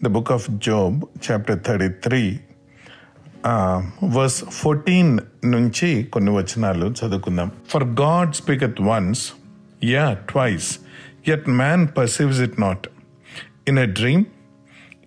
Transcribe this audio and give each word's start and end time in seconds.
the 0.00 0.08
book 0.08 0.30
of 0.30 0.44
Job, 0.66 0.92
chapter 1.26 1.56
33, 1.70 2.26
verse 4.14 4.38
fourteen 4.58 5.10
నుంచి 5.52 5.88
కొన్ని 6.14 6.30
వచనాలు 6.36 6.86
చదువుకుందాం 6.98 7.48
for 7.72 7.84
God 8.00 8.32
speaketh 8.38 8.80
once 8.88 9.22
yea 9.92 10.06
twice 10.30 10.68
yet 11.30 11.46
man 11.60 11.84
perceives 11.98 12.40
it 12.46 12.56
not 12.64 12.86
in 13.70 13.80
a 13.84 13.88
dream 14.00 14.24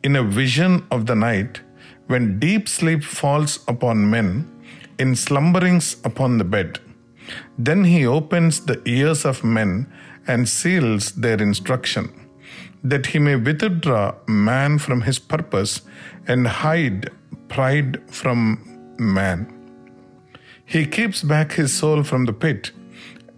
in 0.03 0.15
a 0.15 0.23
vision 0.23 0.83
of 0.89 1.05
the 1.05 1.15
night, 1.15 1.61
when 2.07 2.23
deep 2.39 2.67
sleep 2.67 3.03
falls 3.03 3.63
upon 3.67 3.97
men, 4.09 4.29
in 4.99 5.15
slumberings 5.15 5.87
upon 6.03 6.37
the 6.37 6.47
bed. 6.55 6.79
Then 7.67 7.83
he 7.83 8.05
opens 8.05 8.55
the 8.61 8.77
ears 8.85 9.25
of 9.25 9.43
men 9.43 9.71
and 10.27 10.49
seals 10.49 11.11
their 11.23 11.39
instruction, 11.41 12.05
that 12.84 13.06
he 13.06 13.18
may 13.18 13.36
withdraw 13.36 14.14
man 14.26 14.78
from 14.78 15.02
his 15.02 15.18
purpose 15.18 15.82
and 16.26 16.46
hide 16.46 17.10
pride 17.48 18.00
from 18.20 18.38
man. 19.18 19.40
He 20.64 20.84
keeps 20.86 21.22
back 21.22 21.52
his 21.52 21.72
soul 21.80 22.02
from 22.02 22.24
the 22.24 22.32
pit 22.32 22.72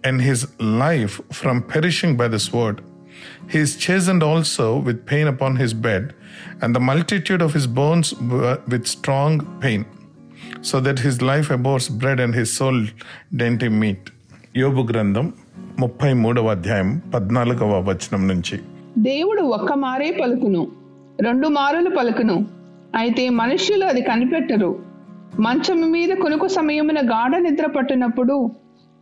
and 0.04 0.20
his 0.20 0.40
life 0.58 1.20
from 1.30 1.62
perishing 1.62 2.16
by 2.16 2.28
the 2.28 2.38
sword. 2.38 2.82
He 3.52 3.58
is 3.58 3.76
chastened 3.76 4.22
also 4.22 4.78
with 4.78 5.06
pain 5.06 5.26
upon 5.26 5.56
his 5.56 5.74
bed, 5.74 6.14
and 6.60 6.74
the 6.74 6.80
multitude 6.80 7.42
of 7.42 7.54
his 7.58 7.66
bones 7.66 8.14
were 8.14 8.60
with 8.68 8.86
strong 8.86 9.32
pain, 9.60 9.84
so 10.60 10.80
that 10.80 11.00
his 11.00 11.20
life 11.20 11.50
abhors 11.50 11.88
bread 11.88 12.20
and 12.20 12.34
his 12.34 12.52
soul 12.58 12.78
dainty 13.42 13.70
meat. 13.82 14.04
యోబు 14.60 14.82
గ్రంథం 14.90 15.26
ముప్పై 15.82 16.12
మూడవ 16.22 16.50
అధ్యాయం 16.50 16.90
పద్నాలుగవ 17.14 17.74
వచనం 17.88 18.22
నుంచి 18.26 18.56
దేవుడు 18.97 19.41
ఒక్క 19.41 19.73
మారే 19.73 20.11
పలుకును 20.23 20.67
రెండు 21.21 21.47
మారులు 21.47 21.89
పలుకును. 21.89 22.47
అయితే 22.95 23.29
మనుష్యులు 23.29 23.85
అది 23.85 24.01
కనిపెట్టరు. 24.01 24.79
మంచం 25.39 25.91
మీద 25.91 26.09
కొనుకు 26.09 26.47
సమయమున 26.47 26.99
గాఢ 26.99 27.35
నిద్ర 27.35 27.65
పట్టినప్పుడు 27.65 28.51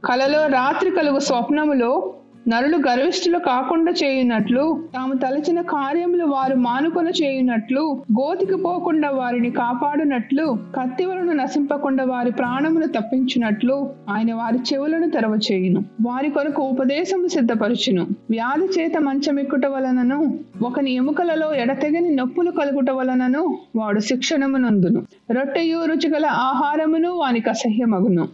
కలలో 0.05 0.47
రాత్రి 0.47 0.91
కలుగు 0.91 1.19
స్వప్నములో 1.19 2.13
నరులు 2.47 2.77
గర్విష్ఠులు 2.77 3.39
కాకుండా 3.39 3.91
చేయునట్లు 3.91 4.87
తాము 4.95 5.13
తలచిన 5.13 5.61
కార్యములు 5.61 6.25
వారు 6.25 6.55
మానుకొన 6.55 7.07
చేయునట్లు 7.07 8.03
గోతికి 8.11 8.55
పోకుండా 8.55 9.09
వారిని 9.09 9.51
కాపాడునట్లు 9.51 10.57
కత్తివలను 10.75 11.33
నశింపకుండా 11.33 12.03
వారి 12.03 12.31
ప్రాణమును 12.31 12.87
తప్పించునట్లు 12.87 13.89
ఆయన 14.09 14.33
వారి 14.33 14.59
చెవులను 14.73 15.09
తెరవ 15.09 15.39
చేయును 15.51 15.85
వారి 16.01 16.29
కొరకు 16.29 16.63
ఉపదేశము 16.63 17.27
సిద్ధపరచును. 17.27 18.07
వ్యాధి 18.29 18.81
చేత 18.81 18.97
మంచమెక్కుట 18.97 19.65
వలనను 19.65 20.39
ఒకని 20.61 20.93
ఎముకలలో 20.93 21.53
ఎడతెగని 21.53 22.15
నొప్పులు 22.15 22.51
కలుగుట 22.51 22.89
వలనను 22.89 23.57
వాడు 23.75 23.99
శిక్షణమునందును 23.99 25.05
రొట్టెయు 25.31 25.85
రుచిగల 25.85 26.25
ఆహారమును 26.25 27.11
వానికి 27.11 27.49
అసహ్యమగును. 27.49 28.27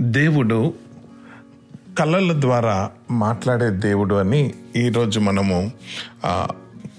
దేవుడు 0.00 0.87
కళల 1.98 2.40
ద్వారా 2.40 2.90
మాట్లాడే 3.10 3.70
దేవుడు 3.70 4.14
అని 4.14 4.54
ఈరోజు 4.76 5.20
మనము 5.20 5.72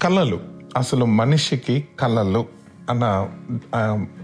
కళలు. 0.02 0.40
అసలు 0.76 1.04
మనిషికి 1.04 1.88
కళలు 2.00 2.46
అన్న 2.90 3.28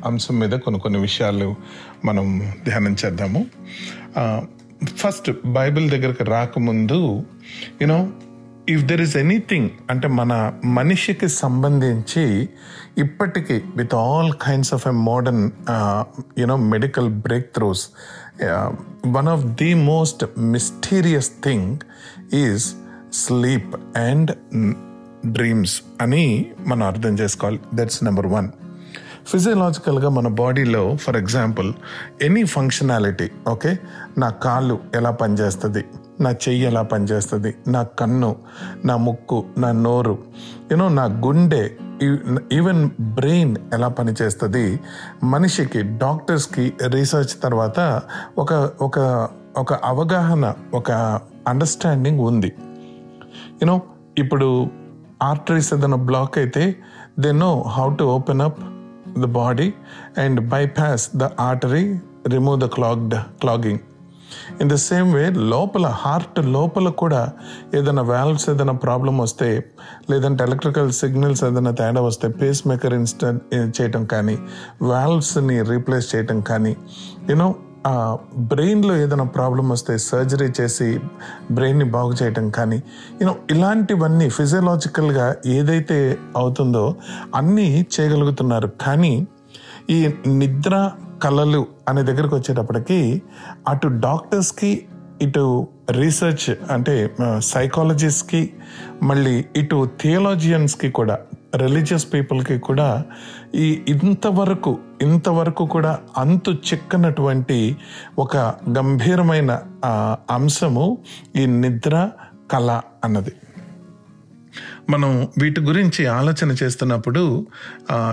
అంశం 0.07 0.39
మీద 0.39 0.51
కొన్ని 0.51 0.81
కొన్ని 0.81 1.01
విషయాలు 1.01 1.55
మనం 2.05 2.53
ధ్యానం 2.65 2.97
చేద్దాము. 3.05 3.47
ఫస్ట్ 4.97 5.31
బైబిల్ 5.47 5.91
దగ్గరకు 5.91 6.25
రాకముందు 6.25 7.23
you know 7.83 8.09
if 8.69 8.83
there 8.83 9.01
is 9.01 9.17
anything 9.17 9.71
అంటే 9.91 10.09
మన 10.09 10.53
మనిషికి 10.65 11.29
సంబంధించి 11.29 12.49
ఇప్పటికీ 12.99 13.61
with 13.77 13.95
all 13.95 14.33
kinds 14.33 14.75
of 14.75 14.87
a 14.87 14.91
modern 14.91 15.51
you know 16.39 16.57
medical 16.57 17.09
breakthroughs 17.55 17.89
one 19.07 19.29
of 19.29 19.45
the 19.45 19.75
most 19.75 20.25
mysterious 20.39 21.31
thing 21.45 21.79
is 22.35 22.75
sleep 23.13 23.99
and 23.99 24.31
dreams 25.33 25.83
అని 26.01 26.53
మనం 26.67 26.83
అర్థం 26.83 27.15
చేసుకోవాలి. 27.15 27.61
దట్స్ 27.75 28.05
నెంబర్ 28.05 28.27
వన్ 28.27 28.49
ఫిజియలాజికల్గా 29.27 30.09
మన 30.09 30.29
బాడీలో 30.29 30.97
for 30.97 31.17
example 31.17 31.73
any 32.23 32.45
functionality 32.45 33.31
okay 33.49 33.79
నా 34.19 34.29
కాళ్ళు 34.29 34.81
ఎలా 34.95 35.11
పనిచేస్తుంది? 35.11 35.85
నా 36.21 36.31
చెయ్యి 36.31 36.67
ఎలా 36.67 36.83
పనిచేస్తుంది? 36.83 37.55
నా 37.69 37.83
కన్ను 37.83 38.37
నా 38.85 38.97
ముక్కు 38.97 39.45
నా 39.59 39.73
నోరు 39.73 40.19
యూనో 40.71 40.89
నా 40.89 41.05
గుండె 41.05 41.71
ఈవెన్ 42.53 42.91
బ్రెయిన్ 43.01 43.57
ఎలా 43.73 43.89
పనిచేస్తుంది? 43.89 44.81
మనిషికి 45.25 45.83
డాక్టర్స్కి 45.83 46.73
రీసెర్చ్ 46.87 47.43
తర్వాత 47.43 48.01
ఒక 48.39 48.53
ఒక 48.81 49.29
ఒక 49.57 49.73
అవగాహన 49.73 50.55
ఒక 50.75 50.93
అండర్స్టాండింగ్ 51.49 52.21
ఉంది. 52.21 52.53
యూనో 53.63 53.83
ఇప్పుడు 54.19 54.71
ఆర్టరీస్ 55.23 55.75
ఏదైనా 55.75 55.97
బ్లాక్ 55.97 56.39
అయితే 56.39 56.77
they 57.19 57.33
know 57.33 57.65
how 57.69 57.95
to 57.95 58.05
open 58.05 58.41
up 58.41 58.61
the 59.21 59.25
body 59.25 59.75
and 60.19 60.49
bypass 60.49 61.11
the 61.17 61.25
artery 61.41 62.01
remove 62.27 62.61
the 62.61 62.65
clogged 62.65 63.15
clogging 63.15 63.79
in 64.61 64.71
the 64.71 64.75
same 64.75 65.15
way 65.15 65.31
లోపల 65.31 65.87
హార్ట్ 65.87 66.39
లోపల 66.47 66.89
కూడా 66.89 67.33
ఏదైనా 67.75 68.03
వాల్వ్స్ 68.03 68.51
ఏదైనా 68.51 68.73
ప్రాబ్లం 68.73 69.19
వస్తే 69.19 69.65
లేదంటే 70.11 70.45
ఎలక్ట్రికల్ 70.45 70.93
సిగ్నల్స్ 70.93 71.45
ఏదైనా 71.45 71.71
తేడా 71.71 72.01
వస్తే 72.01 72.29
పేస్ 72.29 72.67
మేకర్ 72.67 72.95
ఇన్స్టెంట్ 72.95 73.43
చేయటం 73.81 74.05
కానీ 74.07 74.39
వాల్వ్స్ని 74.83 75.63
రీప్లేస్ 75.63 76.15
చేయటం 76.15 76.41
కానీ 76.41 76.77
యూనో 77.31 77.55
బ్రెయిన్లో 78.39 78.97
ఏదైనా 78.97 79.25
ప్రాబ్లం 79.25 79.69
వస్తే 79.69 79.99
సర్జరీ 79.99 80.53
చేసి 80.61 81.01
బ్రెయిన్ని 81.51 81.85
బాగు 81.85 82.13
చేయటం 82.23 82.51
కానీ 82.51 82.83
యూనో 83.21 83.37
ఇలాంటివన్నీ 83.51 84.29
ఫిజియలాజికల్గా 84.29 85.37
ఏదైతే 85.47 86.19
అవుతుందో 86.37 86.95
అన్నీ 87.35 87.87
చేయగలుగుతున్నారు. 87.95 88.69
కానీ 88.81 89.27
ఈ 89.91 89.99
నిద్ర 90.27 90.91
కళలు 91.23 91.67
అనే 91.89 92.03
దగ్గరకు 92.03 92.37
వచ్చేటప్పటికి 92.37 93.23
అటు 93.69 93.89
డాక్టర్స్కి 93.89 94.87
ఇటు 95.23 95.67
రీసెర్చ్ 95.91 96.73
అంటే 96.73 97.17
సైకాలజిస్ట్కి 97.39 98.53
మళ్ళీ 99.03 99.45
ఇటు 99.57 99.89
థియోలాజియన్స్కి 100.01 100.91
కూడా 100.91 101.19
రిలీజియస్ 101.57 102.13
పీపుల్కి 102.13 102.59
కూడా 102.59 103.05
ఈ 103.55 103.85
ఇంతవరకు 103.89 104.79
ఇంతవరకు 105.03 105.67
కూడా 105.67 105.99
అంతు 106.17 106.51
చిక్కనటువంటి 106.51 107.77
ఒక 108.19 108.37
గంభీరమైన 108.79 109.63
అంశము 110.31 110.99
ఈ 111.37 111.47
నిద్ర 111.47 112.11
కళ 112.51 112.81
అన్నది. 113.05 113.33
మనం 114.91 115.29
వీటి 115.39 115.61
గురించి 115.61 116.07
ఆలోచన 116.07 116.57
చేస్తున్నప్పుడు 116.63 117.47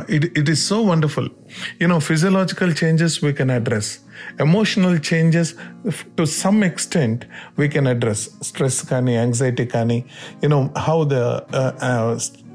it 0.09 0.39
it 0.39 0.49
is 0.49 0.67
so 0.67 0.81
wonderful 0.81 1.29
you know 1.81 1.99
physiological 1.99 2.73
changes 2.83 3.23
we 3.23 3.33
can 3.33 3.51
address 3.51 3.91
emotional 4.41 4.99
changes 5.13 5.53
to 6.19 6.23
some 6.23 6.63
extent 6.63 7.25
we 7.59 7.67
can 7.67 7.87
address 7.87 8.29
stress 8.43 8.85
కానీ 8.85 9.15
యాంగ్జైటీ 9.15 9.65
కానీ 9.65 10.03
you know 10.43 10.69
how 10.77 11.09
the 11.13 11.13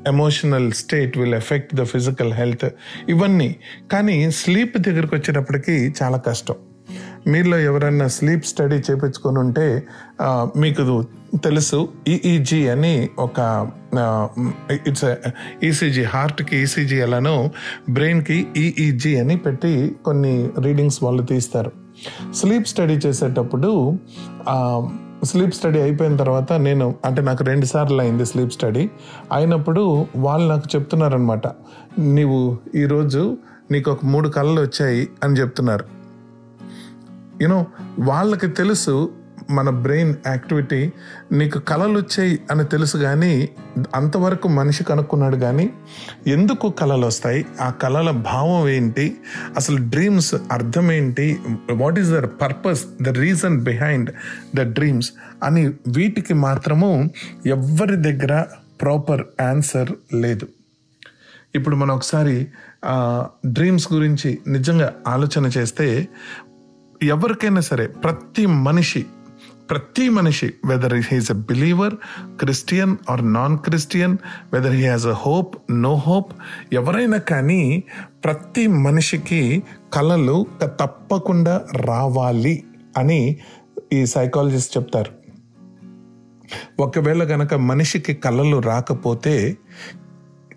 emotional 0.07 0.73
state 0.73 1.19
will 1.19 1.35
affect 1.35 1.75
the 1.75 1.83
physical 1.83 2.33
health 2.33 2.69
ఇవన్నీ. 3.09 3.57
కానీ 3.93 4.31
sleep 4.31 4.79
దగ్గరకు 4.79 5.17
వచ్చేటప్పటికి 5.17 5.95
చాలా 6.03 6.19
కష్టం. 6.19 6.55
మీలో 7.27 7.59
ఎవరైనా 7.59 8.09
స్లీప్ 8.09 8.45
స్టడీ 8.45 8.77
చేపించుకొని 8.77 9.39
ఉంటే 9.39 9.87
మీకు 10.57 11.05
తెలుసు 11.35 11.89
ఈఈజీ 12.09 12.69
అని 12.69 13.11
ఒక 13.19 13.39
ఇట్స్ 14.87 15.05
ఈసీజీ 15.65 16.03
హార్ట్కి 16.03 16.57
ఈసీజీ 16.57 16.97
ఎలానో 16.97 17.51
బ్రెయిన్కి 17.91 18.47
ఈఈజీ 18.57 19.17
అని 19.17 19.37
పెట్టి 19.37 19.97
కొన్ని 20.05 20.51
రీడింగ్స్ 20.61 21.03
వాళ్ళు 21.03 21.23
తీస్తారు. 21.23 21.73
స్లీప్ 22.35 22.67
స్టడీ 22.67 22.97
చేసేటప్పుడు 23.07 23.99
స్లీప్ 25.25 25.55
స్టడీ 25.55 25.81
అయిపోయిన 25.81 26.17
తర్వాత 26.17 26.53
నేను 26.53 26.95
అంటే 27.05 27.23
నాకు 27.23 27.45
రెండు 27.45 27.67
సార్లు 27.67 28.01
అయింది 28.01 28.27
స్లీప్ 28.27 28.53
స్టడీ. 28.53 28.91
అయినప్పుడు 29.33 30.07
వాళ్ళు 30.17 30.49
నాకు 30.49 30.69
చెప్తున్నారనమాట 30.77 31.47
నీవు 31.99 32.59
ఈరోజు 32.75 33.37
నీకు 33.71 33.91
ఒక 33.91 34.05
మూడు 34.05 34.29
కళలు 34.29 34.61
వచ్చాయి 34.61 35.09
అని 35.25 35.37
చెప్తున్నారు. 35.37 35.98
యూనో 37.43 37.67
వాళ్ళకి 37.99 38.49
తెలుసు 38.49 39.15
మన 39.51 39.71
బ్రెయిన్ 39.71 40.15
యాక్టివిటీ 40.27 40.93
నీకు 41.33 41.59
కళలు 41.59 41.99
వచ్చాయి 41.99 42.39
అని 42.51 42.65
తెలుసు 42.65 42.97
కానీ 42.97 43.49
అంతవరకు 43.95 44.49
మనిషి 44.49 44.85
కనుక్కున్నాడు 44.85 45.37
కానీ 45.37 45.71
ఎందుకు 46.27 46.69
కళలు 46.69 47.07
వస్తాయి 47.07 47.47
ఆ 47.61 47.71
కళల 47.71 48.11
భావం 48.11 48.69
ఏంటి? 48.69 49.17
అసలు 49.57 49.77
డ్రీమ్స్ 49.77 50.35
అర్థం 50.53 50.93
ఏంటి? 50.93 51.39
What 51.73 51.99
is 51.99 52.09
their 52.09 52.31
purpose 52.43 52.85
the 53.03 53.09
reason 53.09 53.61
behind 53.61 54.11
the 54.57 54.61
dreams 54.61 55.13
అని 55.45 55.67
వీటికి 55.69 56.35
మాత్రము 56.35 57.11
ఎవ్వరి 57.47 57.97
దగ్గర 57.97 58.45
ప్రాపర్ 58.81 59.25
ఆన్సర్ 59.43 59.91
లేదు. 60.15 60.49
ఇప్పుడు 61.55 61.77
మనం 61.77 61.95
ఒకసారి 61.95 62.47
డ్రీమ్స్ 63.47 63.93
గురించి 63.93 64.39
నిజంగా 64.49 64.93
ఆలోచన 65.07 65.47
చేస్తే 65.47 66.09
ఎవరికైనా 67.03 67.61
సరే 67.61 67.87
ప్రతి 67.87 68.47
మనిషి 68.47 69.07
ప్రతి 69.71 70.09
మనిషి 70.09 70.55
whether 70.65 70.95
he's 70.95 71.31
a 71.31 71.35
believer 71.35 71.95
Christian 72.41 72.97
or 73.11 73.33
non 73.33 73.59
Christian 73.59 74.17
whether 74.53 74.73
he 74.73 74.87
has 74.87 75.07
a 75.07 75.13
hope 75.13 75.57
no 75.71 75.95
hope 75.95 76.33
ఎవరైనా 76.73 77.19
కానీ 77.19 77.85
ప్రతి 78.25 78.67
మనిషికి 78.67 79.63
కళలు 79.93 80.47
తప్పకుండా 80.63 81.67
రావాలి 81.75 82.65
అని 82.97 83.39
ఈ 83.93 84.07
సైకాలజిస్ట్ 84.07 84.77
చెప్తారు. 84.77 85.13
ఒకవేళ 86.81 87.23
గనక 87.23 87.55
మనిషికి 87.55 88.15
కళలు 88.15 88.57
రాకపోతే 88.57 89.57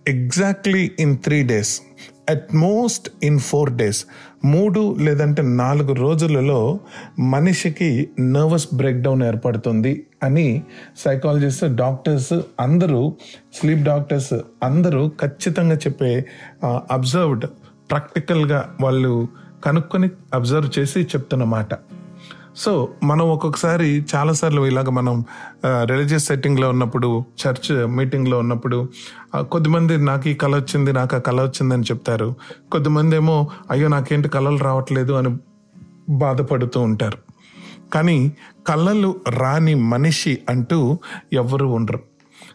exactly 0.08 0.92
in 1.00 1.18
three 1.18 1.44
days 1.44 1.82
at 2.30 2.56
most 2.56 3.10
in 3.24 3.40
four 3.40 3.72
days 3.74 4.06
మూడు 4.46 4.96
లేదంటే 5.00 5.42
నాలుగు 5.42 5.94
రోజులలో 5.94 6.80
మనిషికి 7.20 8.10
నర్వస్ 8.20 8.68
బ్రేక్డౌన్ 8.74 9.24
ఏర్పడుతుంది 9.24 10.06
అని 10.24 10.64
సైకాలజిస్ట్ 10.98 11.66
డాక్టర్స్ 11.76 12.34
అందరూ 12.60 13.02
స్లీప్ 13.54 13.84
డాక్టర్స్ 13.84 14.34
అందరూ 14.64 15.12
ఖచ్చితంగా 15.22 15.76
చెప్పే 15.76 16.26
అబ్జర్వ్డ్ 16.92 17.46
ప్రాక్టికల్గా 17.92 18.76
వాళ్ళు 18.82 19.14
కనుక్కొని 19.64 20.10
అబ్జర్వ్ 20.34 20.80
చేసి 20.80 21.00
చెప్తున్నమాట 21.00 22.01
సో 22.56 22.90
మనం 23.04 23.32
ఒక్కొక్కసారి 23.32 24.06
చాలాసార్లు 24.16 24.62
ఇలాగ 24.68 24.90
మనం 24.90 25.26
రిలీజియస్ 25.66 26.26
సెట్టింగ్లో 26.26 26.70
ఉన్నప్పుడు 26.70 27.24
చర్చ్ 27.42 27.88
మీటింగ్లో 27.88 28.40
ఉన్నప్పుడు 28.40 28.90
కొద్దిమంది 29.38 29.98
నాకు 29.98 30.30
ఈ 30.30 30.34
కళ 30.34 30.56
వచ్చింది 30.56 30.94
నాకు 30.94 31.16
ఆ 31.16 31.20
కళ 31.20 31.42
వచ్చింది 31.42 31.74
అని 31.74 31.84
చెప్తారు. 31.84 32.36
కొద్దిమంది 32.72 33.16
ఏమో 33.16 33.50
అయ్యో 33.72 33.88
నాకేంటి 33.88 34.30
కళలు 34.30 34.58
రావట్లేదు 34.58 35.14
అని 35.14 35.38
బాధపడుతూ 36.10 36.80
ఉంటారు. 36.80 37.18
కానీ 37.94 38.32
కళలు 38.68 39.16
రాని 39.30 39.76
మనిషి 39.76 40.40
అంటూ 40.50 40.98
ఎవరు 41.34 41.66
ఉండరు. 41.66 42.00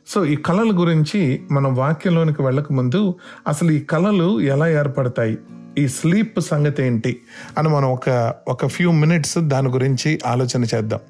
సో 0.07 0.25
ఈ 0.25 0.37
కళల 0.37 0.81
గురించి 0.81 1.43
మనం 1.51 1.75
వాక్యంలోనికి 1.75 2.43
వెళ్ళక 2.43 2.73
ముందు 2.73 3.15
అసలు 3.49 3.71
ఈ 3.71 3.81
కళలు 3.81 4.41
ఎలా 4.41 4.69
ఏర్పడతాయి? 4.69 5.39
ఈ 5.79 5.89
స్లీప్ 5.89 6.41
సంగతి 6.41 6.83
ఏంటి 6.83 7.21
అని 7.59 7.69
మనం 7.69 7.91
ఒక 7.91 8.35
ఒక 8.49 8.67
ఫ్యూ 8.67 8.93
మినిట్స్ 8.93 9.39
దాని 9.39 9.69
గురించి 9.69 10.21
ఆలోచన 10.27 10.65
చేద్దాం. 10.65 11.01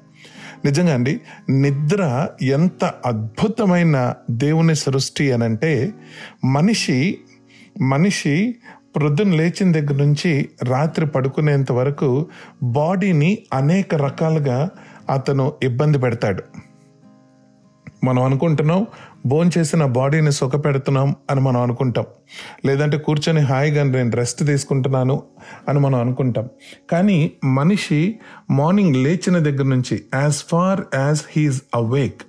నిజంగా 0.65 0.93
అండి 0.93 1.21
నిద్ర 1.49 2.27
ఎంత 2.41 2.93
అద్భుతమైన 3.05 4.13
దేవుని 4.31 4.75
సృష్టి 4.75 5.31
అనంటే 5.31 5.93
మనిషి 6.45 7.17
మనిషి 7.81 8.55
ప్రొద్దున 8.95 9.31
లేచిన 9.31 9.71
దగ్గర 9.71 9.95
నుంచి 9.95 10.49
రాత్రి 10.63 11.07
పడుకునేంత 11.07 11.71
వరకు 11.71 12.27
బాడీని 12.63 13.37
అనేక 13.53 13.95
రకాలుగా 13.95 14.69
అతను 15.09 15.53
ఇబ్బంది 15.63 15.99
పెడతాడు. 15.99 16.43
మనం 18.03 18.23
అనుకుంటున్నాం 18.23 18.87
బోన్ 19.25 19.51
చేసిన 19.57 19.85
బాడీని 19.85 20.31
సుఖ 20.31 20.55
పెడుతున్నాం 20.55 21.15
అని 21.29 21.39
మనం 21.39 21.61
అనుకుంటాం. 21.61 22.05
లేదంటే 22.65 22.97
కూర్చొని 22.97 23.41
హాయిగా 23.41 23.83
నేను 23.83 24.11
రెస్ట్ 24.11 24.45
తీసుకుంటున్నాను 24.45 25.23
అని 25.69 25.79
మనం 25.79 25.99
అనుకుంటాం. 25.99 26.49
కానీ 26.91 27.31
మనిషి 27.43 28.19
మార్నింగ్ 28.51 28.95
లేచిన 28.95 29.37
దగ్గర 29.37 29.63
నుంచి 29.63 30.03
as 30.15 30.35
far 30.35 30.81
as 30.95 31.23
he is 31.29 31.61
awake 31.75 32.21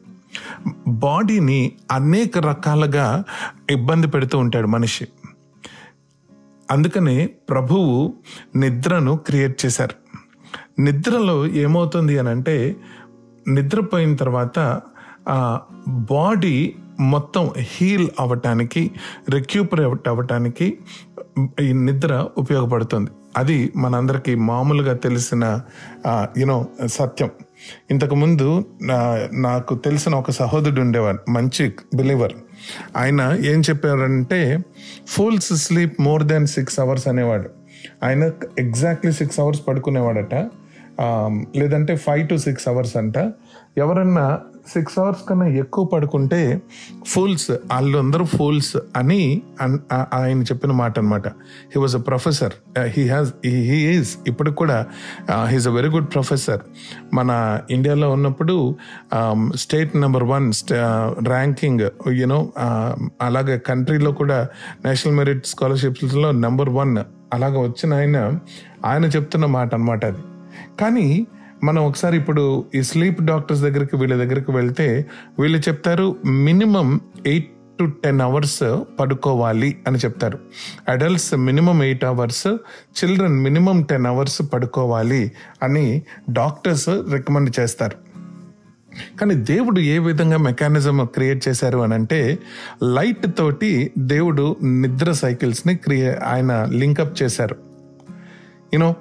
బాడీని 0.88 1.72
అనేక 1.92 2.38
రకాలుగా 2.38 3.24
ఇబ్బంది 3.70 4.06
పెడుతూ 4.06 4.38
ఉంటాడు 4.38 4.66
మనిషి. 4.66 5.08
అందుకనే 6.70 7.26
ప్రభువు 7.26 8.14
నిద్రను 8.56 9.16
క్రియేట్ 9.16 9.66
చేశారు. 9.66 10.08
నిద్రలో 10.80 11.46
ఏమవుతుంది 11.46 12.18
అని 12.18 12.28
అంటే 12.28 12.76
నిద్రపోయిన 13.48 14.16
తర్వాత 14.16 14.80
బాడీ 15.88 16.74
మొత్తం 17.00 17.50
హీల్ 17.56 18.08
అవ్వటానికి 18.20 18.90
రిక్యూపరేట్ 19.30 20.08
అవ్వటానికి 20.08 20.78
ఈ 21.60 21.72
నిద్ర 21.72 22.28
ఉపయోగపడుతుంది. 22.38 23.10
అది 23.36 23.72
మనందరికీ 23.76 24.34
మామూలుగా 24.34 24.92
తెలిసిన 24.92 25.60
యూనో 26.08 26.66
సత్యం. 26.86 27.30
ఇంతకుముందు 27.90 28.64
నా- 28.82 29.42
నాకు 29.42 29.74
తెలిసిన 29.74 30.14
ఒక 30.14 30.30
సహోదరుడు 30.30 30.80
ఉండేవాడు 30.80 31.30
మంచి 31.30 31.72
బిలీవర్ 31.94 32.32
ఆయన 32.96 33.36
ఏం 33.44 33.60
చెప్పారంటే 33.60 34.64
fools 35.08 35.54
sleep 35.54 36.00
more 36.00 36.22
than 36.22 36.46
six 36.46 36.80
hours 36.80 37.08
అనేవాడు. 37.08 37.50
ఆయన 38.04 38.30
ఎగ్జాక్ట్లీ 38.58 39.12
సిక్స్ 39.12 39.40
అవర్స్ 39.40 39.68
పడుకునేవాడట. 39.68 40.34
లేదంటే 41.56 41.96
ఫైవ్ 41.96 42.28
టు 42.28 42.36
సిక్స్ 42.36 42.68
అవర్స్ 42.68 42.96
అంట. 42.96 43.18
ఎవరన్నా 43.78 44.40
సిక్స్ 44.68 44.98
అవర్స్ 44.98 45.28
కన్నా 45.28 45.46
ఎక్కువ 45.56 45.84
పడుకుంటే 45.84 46.38
ఫూల్స్ 47.06 47.50
వాళ్ళందరూ 47.70 48.24
ఫూల్స్ 48.32 48.70
అని 48.96 49.20
అన్- 49.60 49.80
ఆయన 50.14 50.42
చెప్పిన 50.42 50.72
మాట 50.72 50.98
అనమాట 50.98 51.28
he 51.72 51.80
was 51.80 51.96
a 51.96 51.98
professor 52.00 52.54
he 52.88 53.08
has 53.08 53.30
he 53.68 53.78
is 53.90 54.18
ఇప్పటికి 54.26 54.56
కూడా 54.56 54.78
he's 55.46 55.66
a 55.66 55.70
very 55.70 55.88
good 55.88 56.10
professor 56.12 56.62
మన 57.12 57.30
ఇండియాలో 57.70 58.12
ఉన్నప్పుడు 58.12 58.56
state 59.56 59.96
number 59.96 60.24
one 60.24 60.48
ranking 61.28 61.84
you know 62.12 62.40
అలాగే 63.20 63.58
కంట్రీలో 63.66 64.12
కూడా 64.12 64.38
నేషనల్ 64.84 65.16
మెరిట్ 65.16 65.46
స్కాలర్షిప్స్లో 65.46 66.30
నెంబర్ 66.38 66.68
వన్ 66.70 66.94
అలాగ 67.32 67.58
వచ్చిన 67.58 67.94
ఆయన 67.94 68.18
ఆయన 68.84 69.04
చెప్తున్న 69.06 69.46
మాట 69.50 69.74
అనమాట 69.74 70.04
అది. 70.04 70.22
కానీ 70.80 71.06
మనం 71.64 71.86
ఒకసారి 71.86 72.16
ఇప్పుడు 72.16 72.64
ఈ 72.74 72.82
స్లీప్ 72.82 73.22
డాక్టర్స్ 73.22 73.62
దగ్గరికి 73.62 73.96
వీళ్ళ 73.96 74.14
దగ్గరికి 74.14 74.50
వెళ్తే 74.50 75.06
వీళ్ళు 75.38 75.58
చెప్తారు 75.58 76.16
minimum 76.24 77.00
eight 77.26 77.50
to 77.78 77.84
ten 77.84 78.20
hours 78.20 78.62
పడుకోవాలి 79.00 79.78
అని 79.86 79.98
చెప్తారు. 79.98 80.38
Adults 80.88 81.34
minimum 81.34 81.82
eight 81.82 82.04
hours 82.04 82.46
children 82.72 83.40
minimum 83.40 83.82
ten 83.82 84.06
hours 84.06 84.42
పడుకోవాలి 84.54 85.32
అని 85.62 86.02
డాక్టర్స్ 86.30 86.88
రికమెండ్ 86.88 87.60
చేస్తారు. 87.60 88.08
కానీ 89.18 89.34
దేవుడు 89.34 89.80
ఏ 89.80 89.98
విధంగా 89.98 90.36
మెకానిజం 90.36 91.08
క్రియేట్ 91.14 91.48
చేశారు 91.48 91.78
అని 91.78 91.94
అంటే 91.94 92.38
లైట్ 92.82 93.26
తోటి 93.38 93.90
దేవుడు 93.98 94.56
నిద్ర 94.62 95.12
సైకిల్స్ని 95.12 95.76
క్రియే 95.76 96.14
ఆయన 96.14 96.64
లింకప్ 96.70 97.22
చేశారు. 97.22 97.56
యూనో 98.74 98.94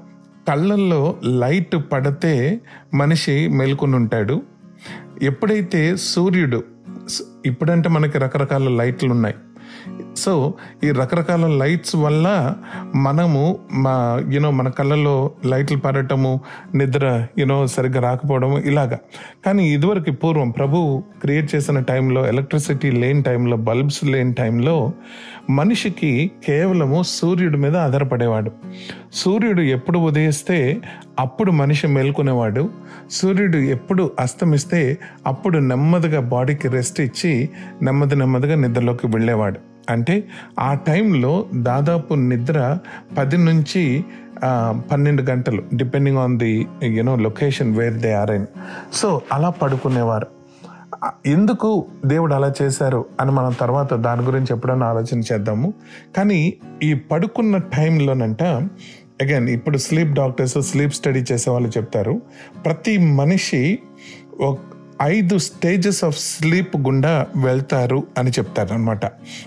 కళ్ళల్లో 0.47 1.15
లైట్ 1.25 1.75
పడితే 1.91 2.61
మనిషి 2.93 3.47
మేల్కొని 3.47 3.95
ఉంటాడు 3.95 4.41
ఎప్పుడైతే 5.21 5.97
సూర్యుడు 5.97 6.63
ఇప్పుడంటే 7.45 7.89
మనకి 7.89 8.17
రకరకాల 8.17 8.67
లైట్లు 8.67 9.11
ఉన్నాయి 9.11 9.35
సో 10.17 10.53
ఈ 10.83 10.91
రకరకాల 10.91 11.47
లైట్స్ 11.47 11.95
వల్ల 11.95 12.55
మనము 12.95 13.59
మా 13.73 14.21
యూనో 14.29 14.51
మన 14.51 14.69
కళ్ళలో 14.69 15.31
లైట్లు 15.45 15.77
పడటము 15.77 16.41
నిద్ర 16.75 17.27
యూనో 17.39 17.67
సరిగ్గా 17.67 18.01
రాకపోవడము 18.01 18.59
ఇలాగా. 18.59 18.99
కానీ 19.45 19.69
ఇదివరకు 19.69 20.11
పూర్వం 20.11 20.49
ప్రభు 20.49 21.03
క్రియేట్ 21.21 21.55
చేసిన 21.55 21.79
టైంలో 21.79 22.27
ఎలక్ట్రిసిటీ 22.27 22.91
లేని 22.91 23.21
టైంలో 23.21 23.57
బల్బ్స్ 23.57 24.05
లేని 24.05 24.33
టైంలో 24.33 24.93
మనిషికి 25.49 26.31
కేవలము 26.47 27.03
సూర్యుడి 27.03 27.57
మీద 27.57 27.77
ఆధారపడేవాడు. 27.77 28.51
సూర్యుడు 29.13 29.61
ఎప్పుడు 29.61 29.99
ఉదయిస్తే 29.99 30.81
అప్పుడు 31.19 31.51
మనిషి 31.51 31.87
మేల్కొనేవాడు. 31.87 32.69
సూర్యుడు 33.11 33.57
ఎప్పుడు 33.57 34.11
అస్తమిస్తే 34.19 34.97
అప్పుడు 35.27 35.57
నెమ్మదిగా 35.57 36.21
బాడీకి 36.21 36.67
రెస్ట్ 36.67 37.01
ఇచ్చి 37.01 37.49
నెమ్మది 37.81 38.15
నెమ్మదిగా 38.15 38.55
నిద్రలోకి 38.55 39.07
వెళ్ళేవాడు. 39.07 39.59
అంటే 39.89 40.23
ఆ 40.59 40.73
టైంలో 40.73 41.45
దాదాపు 41.55 42.13
నిద్ర 42.13 42.77
పది 43.17 43.37
నుంచి 43.37 44.05
పన్నెండు 44.91 45.21
గంటలు 45.21 45.63
depending 45.75 46.17
on 46.17 46.39
the 46.39 46.67
you know 46.83 47.15
location 47.15 47.77
where 47.77 47.93
they 47.93 48.13
are 48.13 48.31
in 48.31 48.45
so 48.93 49.21
అలా 49.33 49.49
పడుకునేవారు. 49.49 50.36
ఎందుకు 51.25 51.85
దేవుడు 52.05 52.33
అలా 52.33 52.53
చేశారు 52.61 53.05
అని 53.19 53.31
మనం 53.31 53.51
తర్వాత 53.51 53.93
దాని 53.93 54.21
గురించి 54.21 54.55
ఎప్పుడైనా 54.55 54.87
ఆలోచన 54.87 55.19
చేద్దాము. 55.19 55.73
కానీ 56.17 56.53
ఈ 56.83 56.93
పడుకున్న 56.93 57.57
టైంలోనంట 57.57 58.43
అగైన్ 59.21 59.49
ఇప్పుడు 59.49 59.77
స్లీప్ 59.77 60.13
డాక్టర్స్ 60.13 60.61
స్లీప్ 60.61 60.93
స్టడీ 60.93 61.23
చేసే 61.31 61.49
వాళ్ళు 61.49 61.69
చెప్తారు 61.69 62.21
ప్రతి 62.65 62.97
మనిషి 62.97 63.79
ఒక 64.39 64.57
ఐదు 65.01 65.37
స్టేజెస్ 65.37 66.03
ఆఫ్ 66.03 66.19
స్లీప్ 66.19 66.77
గుండా 66.77 67.27
వెళ్తారు 67.35 68.07
అని 68.17 68.29
చెప్తారు 68.29 68.73
అనమాట 68.73 69.05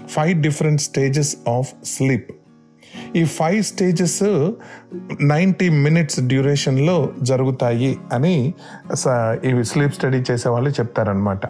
five 0.09 0.43
different 0.43 0.81
stages 0.81 1.37
of 1.49 1.73
sleep 1.85 2.31
ఈ 3.17 3.25
ఫైవ్ 3.25 3.63
స్టేజెస్ 3.63 4.19
నైంటీ 5.25 5.69
మినిట్స్ 5.79 6.21
డ్యూరేషన్లో 6.21 6.97
జరుగుతాయి 7.23 7.99
అని 8.13 8.35
స- 8.95 9.37
స్లీప్ 9.63 9.95
స్టడీ 9.95 10.17
చేసే 10.31 10.49
వాళ్ళు 10.49 10.71
చెప్తారనమాట 10.71 11.41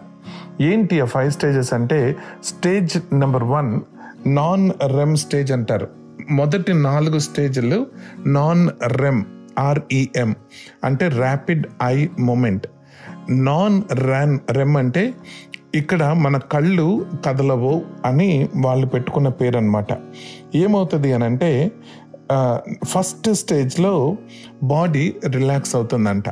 ఏంటి 0.61 1.01
ఆ 1.01 1.05
ఫైవ్ 1.05 1.31
స్టేజెస్ 1.31 1.73
అంటే 1.73 1.99
stage 2.43 3.13
number 3.13 3.43
one 3.43 3.71
non 4.27 4.65
REM 4.91 5.15
stage 5.15 5.51
అంటారు. 5.51 5.87
మొదటి 6.31 6.73
నాలుగు 6.73 7.19
స్టేజ్లు 7.19 7.79
non 8.27 8.69
REM 8.97 9.21
R E M 9.59 10.35
అంటే 10.83 11.07
ర్యాపిడ్ 11.17 11.67
ఐ 11.83 11.95
మూమెంట్ 12.19 12.67
నాన్ 13.29 13.81
ర్యాన్ 14.01 14.39
రెమ్ 14.49 14.77
అంటే 14.77 15.13
ఇక్కడ 15.75 16.03
మన 16.03 16.37
కళ్ళు 16.37 16.87
కదలవు 17.25 17.73
అని 18.05 18.29
వాళ్ళు 18.55 18.85
పెట్టుకున్న 18.85 19.29
పేరు 19.29 19.57
అనమాట 19.57 19.91
ఏమవుతుంది 20.55 21.13
అని 21.13 21.23
అంటే 21.23 21.71
ఫస్ట్ 22.83 23.33
స్టేజ్లో 23.33 24.17
బాడీ 24.63 25.15
రిలాక్స్ 25.27 25.75
అవుతుందంట. 25.75 26.23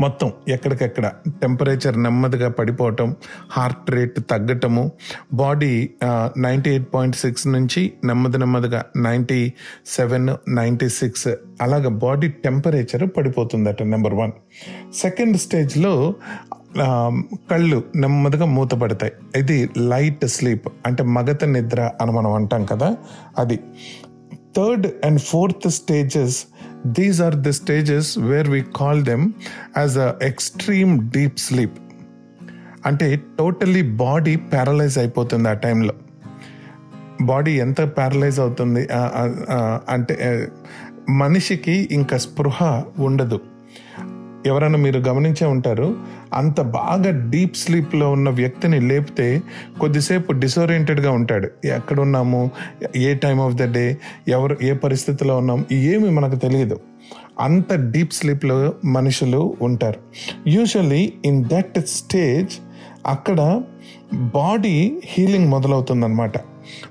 మొత్తం 0.00 0.32
ఎక్కడికెక్కడ 0.48 1.12
టెంపరేచర్ 1.28 2.02
నెమ్మదిగా 2.02 2.48
పడిపోవటం 2.48 3.16
heart 3.50 3.90
rate 3.90 4.20
తగ్గటము 4.30 4.92
body 5.32 5.90
ninety 6.38 6.70
eight 6.70 6.94
point 6.94 7.16
six 7.16 7.46
నుంచి 7.46 7.92
నెమ్మది 8.04 8.38
నెమ్మదిగా 8.38 8.84
నైంటీ 8.96 9.52
సెవెన్ 9.86 10.28
నైంటీ 10.48 10.88
సిక్స్ 10.88 11.28
అలాగ 11.60 11.88
బాడీ 11.88 12.28
టెంపరేచర్ 12.28 13.16
పడిపోతుందట 13.16 13.82
నెంబర్ 13.82 14.14
వన్ 14.14 14.32
సెకండ్ 14.92 15.36
స్టేజ్లో 15.36 16.14
కళ్ళు 17.50 17.82
నెమ్మదిగా 17.96 18.46
మూతపడతాయి. 18.46 19.12
ఇది 19.36 19.70
లైట్ 19.78 20.26
స్లీప్ 20.26 20.68
అంటే 20.86 21.02
మగత 21.02 21.44
నిద్ర 21.44 21.90
అని 22.00 22.12
మనం 22.12 22.32
అంటాం 22.32 22.64
కదా 22.64 22.96
అది. 23.38 23.58
Third 24.56 24.86
and 25.04 25.20
fourth 25.20 25.68
stages 25.70 26.38
these 26.86 27.20
are 27.20 27.36
the 27.36 27.50
stages 27.50 28.18
where 28.18 28.50
we 28.50 28.62
call 28.76 29.02
them 29.04 29.32
as 29.78 29.98
a 29.98 30.14
extreme 30.22 31.10
deep 31.10 31.38
sleep 31.38 31.78
అంటే 32.86 33.20
టోటలీ 33.38 33.82
బాడీ 33.82 34.36
ప్యారలైజ్ 34.36 34.98
అయిపోతుంది 34.98 35.48
ఆ 35.48 35.52
టైంలో. 35.52 35.94
బాడీ 37.22 37.52
ఎంత 37.60 37.80
ప్యారలైజ్ 37.96 38.40
అవుతుంది? 38.40 38.88
అంటే 39.88 40.14
మనిషికి 41.08 41.88
ఇంకా 41.92 42.16
స్పృహ 42.16 42.84
ఉండదు. 42.98 43.40
ఎవరైనా 44.46 44.78
మీరు 44.78 44.98
గమనించే 44.98 45.46
ఉంటారు 45.46 45.96
అంత 46.34 46.60
బాగా 46.60 47.30
డీప్ 47.30 47.56
స్లీప్లో 47.56 48.12
ఉన్న 48.12 48.30
వ్యక్తిని 48.30 48.80
లేపితే 48.80 49.42
కొద్దిసేపు 49.80 50.32
డిసోరియంటెడ్గా 50.32 51.10
ఉంటాడు. 51.10 51.66
ఎక్కడ 51.66 52.00
ఉన్నాము? 52.00 52.50
ఏ 52.96 53.14
టైం 53.14 53.40
ఆఫ్ 53.40 53.54
ద 53.54 53.74
డే? 53.74 53.96
ఎవరు 54.28 54.56
ఏ 54.62 54.72
పరిస్థితిలో 54.72 55.38
ఉన్నాము 55.38 55.64
ఏమి 55.72 56.10
మనకు 56.10 56.36
తెలియదు. 56.36 56.80
అంత 57.40 57.74
డీప్ 57.74 58.12
స్లీప్లో 58.12 58.74
మనుషులు 58.84 59.56
ఉంటారు. 59.62 60.00
యూజువల్లీ 60.48 61.12
ఇన్ 61.24 61.44
దట్ 61.44 61.86
స్టేజ్ 61.86 62.58
అక్కడ 63.06 63.62
body 64.14 65.02
healing 65.04 65.48
మొదలవుతుందన్నమాట. 65.48 66.32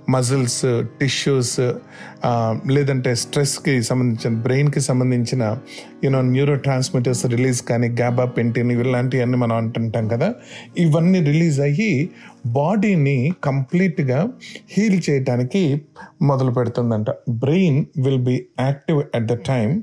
muscles 0.10 0.66
tissues 1.00 1.60
uh, 1.60 1.66
uh, 1.66 2.30
um, 2.30 2.72
లేదంటే 2.72 3.16
స్ట్రెస్కి 3.16 3.82
సంబంధించిన 3.82 4.34
బ్రెయిన్కి 4.36 4.80
సంబంధించిన 4.80 5.58
యూనో 6.04 6.22
న్యూరో 6.22 6.56
ట్రాన్స్మిటర్స్ 6.56 7.26
రిలీజ్ 7.26 7.62
కానీ 7.64 7.88
గ్యాబా 7.88 8.26
పెంటిన్ 8.26 8.72
ఇలాంటివన్నీ 8.72 9.38
మనం 9.38 9.56
అంటుంటాం 9.56 10.08
కదా. 10.08 10.34
ఇవన్నీ 10.78 11.20
రిలీజ్ 11.20 11.62
అయ్యి 11.62 12.10
బాడీని 12.46 13.32
కంప్లీట్గా 13.44 14.30
హీల్ 14.72 15.10
చేయడానికి 15.10 15.82
మొదలు 16.22 16.52
పెడుతుందంట. 16.52 17.10
Brain 17.30 17.86
will 17.98 18.18
be 18.18 18.46
active 18.60 19.00
at 19.16 19.28
the 19.28 19.34
time 19.34 19.82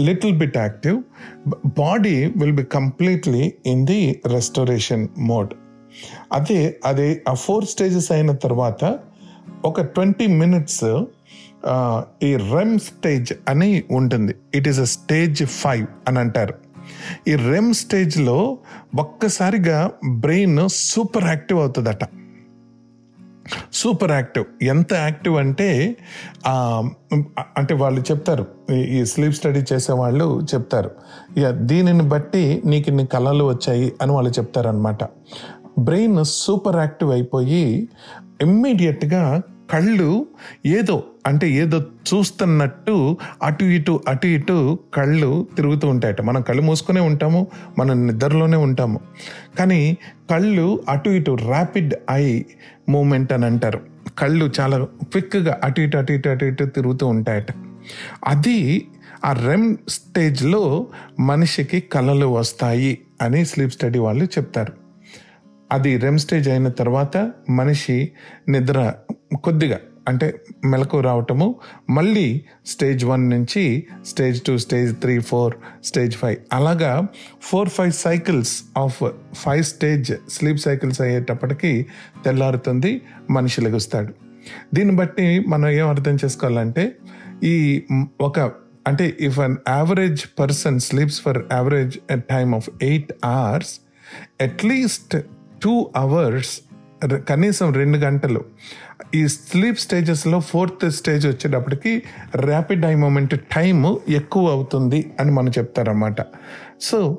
little 0.00 0.38
bit 0.38 0.56
active 0.56 1.02
body 1.66 2.24
will 2.26 2.52
be 2.52 2.62
completely 2.62 3.52
in 3.66 3.86
the 3.86 4.20
restoration 4.26 5.08
mode 5.18 5.52
అదే 6.32 6.78
అదే 6.84 7.22
ఆ 7.28 7.34
ఫోర్ 7.34 7.64
స్టేజెస్ 7.64 8.12
అయిన 8.12 8.32
తర్వాత 8.32 8.84
ఒక 9.64 9.80
ట్వంటీ 9.80 10.26
మినిట్స్ 10.26 11.04
ఈ 12.22 12.36
రెమ్ 12.36 12.78
స్టేజ్ 12.78 13.32
అని 13.48 13.84
ఉంటుంది. 13.90 14.34
It 14.54 14.68
is 14.68 14.80
a 14.80 14.84
stage 14.84 15.46
five 15.46 15.86
అని 16.08 16.18
అంటారు. 16.18 16.54
ఈ 17.28 17.34
రెమ్ 17.34 17.74
స్టేజ్లో 17.74 18.58
ఒక్కసారిగా 18.98 19.92
బ్రెయిన్ 20.10 20.68
సూపర్ 20.68 21.24
యాక్టివ్ 21.24 21.60
అవుతుందట. 21.60 21.98
సూపర్ 23.72 24.10
యాక్టివ్ 24.10 24.44
ఎంత 24.62 24.94
యాక్టివ్ 24.94 25.36
అంటే 25.36 25.96
అంటే 27.40 27.74
వాళ్ళు 27.74 28.00
చెప్తారు. 28.00 28.46
ఈ- 28.72 29.00
ఈ 29.00 29.04
స్లీప్ 29.04 29.34
స్టడీ 29.34 29.62
చేసే 29.72 29.92
వాళ్ళు 29.92 30.46
చెప్తారు. 30.54 30.90
ఇక 31.36 31.48
దీనిని 31.48 32.02
బట్టి 32.02 32.62
నీకు 32.66 32.88
ఇన్ని 32.88 33.06
కళలు 33.06 33.44
వచ్చాయి 33.44 33.92
అని 34.02 34.12
వాళ్ళు 34.12 34.30
చెప్తారనమాట 34.30 35.04
బ్రెయిన్ 35.78 36.24
సూపర్ 36.24 36.76
యాక్టివ్ 36.76 37.12
అయిపోయి 37.12 37.88
ఇమ్మీడియట్గా 38.42 39.42
కళ్ళు 39.70 40.26
ఏదో 40.66 41.02
అంటే 41.26 41.50
ఏదో 41.50 41.78
చూస్తున్నట్టు 41.78 43.16
అటు 43.42 43.64
ఇటు 43.64 44.00
అటు 44.08 44.26
ఇటు 44.26 44.78
కళ్ళు 44.94 45.46
తిరుగుతూ 45.56 45.88
ఉంటాయట. 45.88 46.20
మనం 46.20 46.42
కళ్ళు 46.42 46.62
మూసుకునే 46.62 47.00
ఉంటాము 47.00 47.46
మనం 47.78 48.06
నిద్రలోనే 48.06 48.56
ఉంటాము. 48.56 49.00
కానీ 49.58 49.96
కళ్ళు 50.30 50.82
అటు 50.88 51.10
ఇటు 51.10 51.30
ర్యాపిడ్ 51.30 51.94
ఐ 52.10 52.42
మూమెంట్ 52.88 53.32
అని 53.32 53.46
అంటారు. 53.46 53.80
కళ్ళు 54.18 54.50
చాలా 54.60 54.84
క్విక్గా 54.84 55.60
అటు 55.64 55.80
ఇటు 55.80 55.96
అటు 55.96 56.12
ఇటు 56.12 56.28
అటు 56.28 56.44
ఇటు 56.44 56.64
తిరుగుతూ 56.64 57.06
ఉంటాయట. 57.06 57.46
అది 58.24 58.88
ఆ 59.24 59.32
రెమ్ 59.32 59.76
స్టేజ్లో 59.88 60.86
మనిషికి 61.20 61.80
కళలు 61.80 62.26
వస్తాయి 62.26 62.98
అని 63.22 63.44
స్లీప్ 63.44 63.72
స్టడీ 63.72 63.98
వాళ్ళు 63.98 64.24
చెప్తారు. 64.24 64.83
అది 65.72 65.96
రెమ్ 65.96 66.18
స్టేజ్ 66.18 66.48
అయిన 66.48 66.68
తర్వాత 66.68 67.32
మనిషి 67.50 68.12
నిద్ర 68.48 68.94
కొద్దిగా 69.42 69.78
అంటే 70.08 70.40
మెలకు 70.64 71.00
రావటము 71.00 71.54
మళ్ళీ 71.90 72.44
స్టేజ్ 72.66 73.04
వన్ 73.04 73.30
నుంచి 73.30 73.86
stage 74.06 74.42
two 74.42 74.58
stage 74.58 74.96
three 74.96 75.18
four 75.18 75.54
stage 75.84 76.16
five 76.16 76.36
అలాగా 76.52 77.08
four 77.42 77.68
five 77.68 77.92
cycles 77.92 78.62
of 78.76 79.02
five 79.34 79.64
stage 79.64 80.12
sleep 80.30 80.58
cycles 80.58 81.00
అయ్యేటప్పటికి 81.00 81.86
తెల్లారుతుంది 82.24 83.02
మనిషి 83.30 83.60
లెగుస్తాడు. 83.60 84.14
దీన్ని 84.74 84.96
బట్టి 84.96 85.40
మనం 85.40 85.68
ఏం 85.68 85.88
అర్థం 85.88 86.18
చేసుకోవాలంటే 86.24 86.96
ఈ 87.44 87.82
ఒక 88.20 88.40
అంటే 88.86 89.16
if 89.20 89.38
an 89.38 89.56
average 89.68 90.24
person 90.38 90.80
sleeps 90.80 91.20
for 91.20 91.42
average 91.52 91.98
time 92.14 92.54
of 92.54 92.68
eight 92.82 93.12
hours 93.24 93.80
at least 94.42 95.16
two 95.64 95.90
hours 95.96 96.60
కనీసం 97.28 97.72
రెండు 97.72 97.98
గంటలు. 97.98 98.44
ఈ 99.14 99.28
స్లీప్ 99.28 99.78
స్టేజెస్లో 99.78 100.40
ఫోర్త్ 100.40 100.90
స్టేజ్ 100.90 101.26
వచ్చేటప్పటికి 101.26 102.02
ర్యాపిడ్ 102.36 102.84
ఐ 102.84 102.94
మూమెంట్ 102.94 103.40
టైం 103.40 103.98
ఎక్కువ 104.08 104.50
అవుతుంది 104.50 105.12
అని 105.20 105.30
మనం 105.30 105.48
చెప్తారన్నమాట. 105.48 106.16
సో 106.80 107.18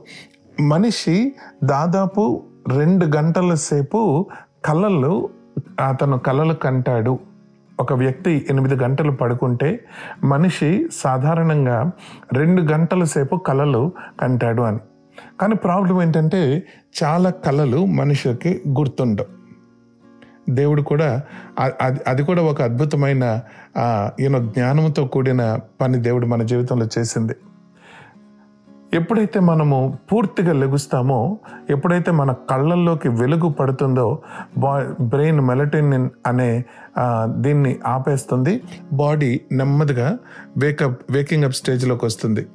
మనిషి 0.62 1.36
దాదాపు 1.64 2.44
రెండు 2.78 3.06
గంటల 3.06 3.54
సేపు 3.54 4.28
కళలు 4.66 5.30
అతను 5.90 6.18
కళలు 6.18 6.54
కంటాడు. 6.54 7.20
ఒక 7.80 7.94
వ్యక్తి 7.94 8.46
ఎనిమిది 8.50 8.76
గంటలు 8.76 9.12
పడుకుంటే 9.12 9.86
మనిషి 10.24 10.88
సాధారణంగా 10.94 11.92
రెండు 12.34 12.62
గంటల 12.62 13.04
సేపు 13.04 13.36
కళలు 13.36 13.92
కంటాడు 14.22 14.62
అని. 14.62 14.80
కానీ 15.42 15.56
ప్రాబ్లం 15.56 16.02
ఏంటంటే 16.02 16.68
చాలా 17.04 17.30
కళలు 17.30 17.86
మనిషికి 17.86 18.62
గుర్తుండవు 18.68 19.36
దేవుడు 20.50 20.82
కూడా 20.82 21.24
అది 21.82 22.00
అది 22.08 22.24
కూడా 22.24 22.42
ఒక 22.42 22.62
అద్భుతమైన 22.62 23.42
యూనో 24.20 24.40
జ్ఞానంతో 24.40 25.08
కూడిన 25.08 25.60
పని 25.82 26.02
దేవుడు 26.02 26.26
మన 26.26 26.44
జీవితంలో 26.44 26.88
చేసింది. 26.98 27.34
ఎప్పుడైతే 28.94 29.40
మనము 29.40 29.98
పూర్తిగా 30.12 30.54
లెగుస్తామో 30.54 31.38
ఎప్పుడైతే 31.70 32.12
మన 32.12 32.36
కళ్ళల్లోకి 32.50 33.10
వెలుగు 33.10 33.50
పడుతుందో 33.50 34.22
బా 34.58 34.96
బ్రెయిన్ 35.02 35.42
మెలటోనిన్ 35.42 36.10
అనే 36.26 36.64
దీన్ని 37.26 37.76
ఆపేస్తుంది. 37.88 38.62
బాడీ 38.94 39.42
నెమ్మదిగా 39.52 40.18
వేకప్ 40.58 41.12
వేకింగ్ 41.12 41.44
అప్ 41.44 41.54
స్టేజ్లోకి 41.54 42.06
వస్తుంది. 42.06 42.46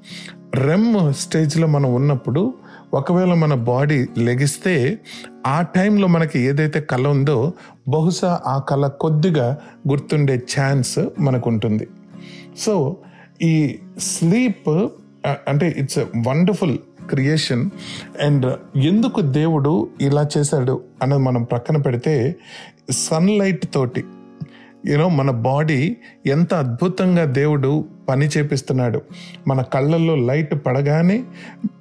రెమ్ 0.54 1.12
స్టేజ్లో 1.12 1.66
మనం 1.66 1.94
ఉన్నప్పుడు 1.94 2.54
ఒకవేళ 2.94 3.34
మన 3.34 3.54
బాడీ 3.54 4.08
లెగిస్తే 4.18 4.98
ఆ 5.46 5.62
టైంలో 5.62 6.06
మనకి 6.06 6.38
ఏదైతే 6.38 6.80
కళ 6.80 7.08
ఉందో 7.08 7.52
బహుశా 7.88 8.40
ఆ 8.46 8.58
కళ 8.58 8.86
కొద్దిగా 8.86 9.58
గుర్తుండే 9.88 10.36
ఛాన్స్ 10.36 10.98
మనకు 11.18 11.50
ఉంటుంది 11.50 11.88
సో 12.58 12.96
ఈ 13.42 13.78
స్లీప్ 13.98 14.88
అంటే 15.26 15.74
it's 15.78 15.98
a 15.98 16.04
wonderful 16.28 16.78
creation 17.10 17.70
and 18.22 18.78
ఎందుకు 18.78 19.20
దేవుడు 19.20 19.88
ఇలా 20.00 20.28
చేశాడు 20.38 20.82
అన్నది 21.02 21.20
మనం 21.20 21.42
ప్రక్కన 21.42 21.76
పెడితే 21.76 22.36
సన్లైట్ 22.90 23.66
తోటి 23.74 24.04
యూనో 24.86 25.08
మన 25.08 25.30
బాడీ 25.30 25.96
ఎంత 26.26 26.54
అద్భుతంగా 26.54 27.24
దేవుడు 27.24 27.84
పని 28.08 28.26
చేపిస్తున్నాడు. 28.26 29.02
మన 29.48 29.62
కళ్ళల్లో 29.62 30.16
లైట్ 30.16 30.54
పడగానే 30.66 31.24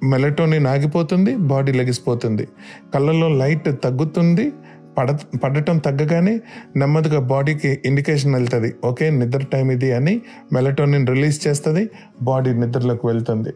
మెలటోనిన్ 0.04 0.66
ఆగిపోతుంది 0.66 1.36
బాడీ 1.36 1.72
లెగిసిపోతుంది. 1.72 2.48
కళ్ళల్లో 2.94 3.28
లైట్ 3.28 3.82
తగ్గుతుంది 3.84 4.52
పడ 4.98 5.18
పడటం 5.44 5.78
తగ్గగానే 5.78 6.40
నెమ్మదిగా 6.76 7.20
బాడీకి 7.20 7.78
ఇండికేషన్ 7.86 8.34
వెళ్తుంది. 8.34 8.74
ఓకే 8.84 9.10
నిద్ర 9.10 9.42
టైం 9.52 9.70
ఇది 9.70 9.92
అని 9.92 10.22
మెలటోనిన్ 10.52 11.06
రిలీజ్ 11.06 11.48
చేస్తుంది 11.48 11.90
బాడీ 12.22 12.52
నిద్రలోకి 12.54 13.06
వెళ్తుంది. 13.06 13.50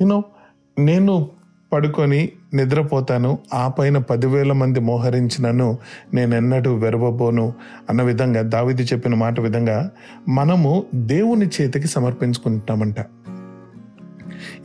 యూనో 0.00 0.24
నేను 0.78 1.28
పడుకొని 1.72 2.28
నిద్రపోతాను 2.54 3.38
ఆ 3.54 3.68
పైన 3.68 3.98
పదివేల 3.98 4.52
మంది 4.52 4.80
మోహరించినను 4.80 5.78
నేను 6.14 6.34
ఎన్నడూ 6.34 6.74
వెరవబోను 6.74 7.52
అన్న 7.90 8.02
విధంగా 8.02 8.42
దావిది 8.42 8.82
చెప్పిన 8.82 9.14
మాట 9.14 9.40
విధంగా 9.40 9.90
మనము 10.28 10.84
దేవుని 10.94 11.46
చేతికి 11.46 11.88
సమర్పించుకుంటామంట. 11.88 13.00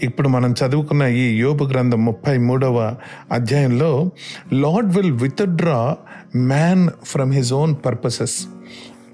ఇప్పుడు 0.04 0.28
మనం 0.28 0.52
చదువుకున్న 0.52 1.04
ఈ 1.04 1.40
యోబు 1.40 1.64
గ్రంథం 1.64 2.06
ముప్పై 2.06 2.38
మూడవ 2.38 2.96
అధ్యాయంలో 3.32 4.12
Lord 4.54 4.98
will 4.98 5.12
withdraw 5.12 5.96
man 6.36 6.90
from 7.04 7.34
his 7.34 7.54
own 7.54 7.76
purposes. 7.86 8.48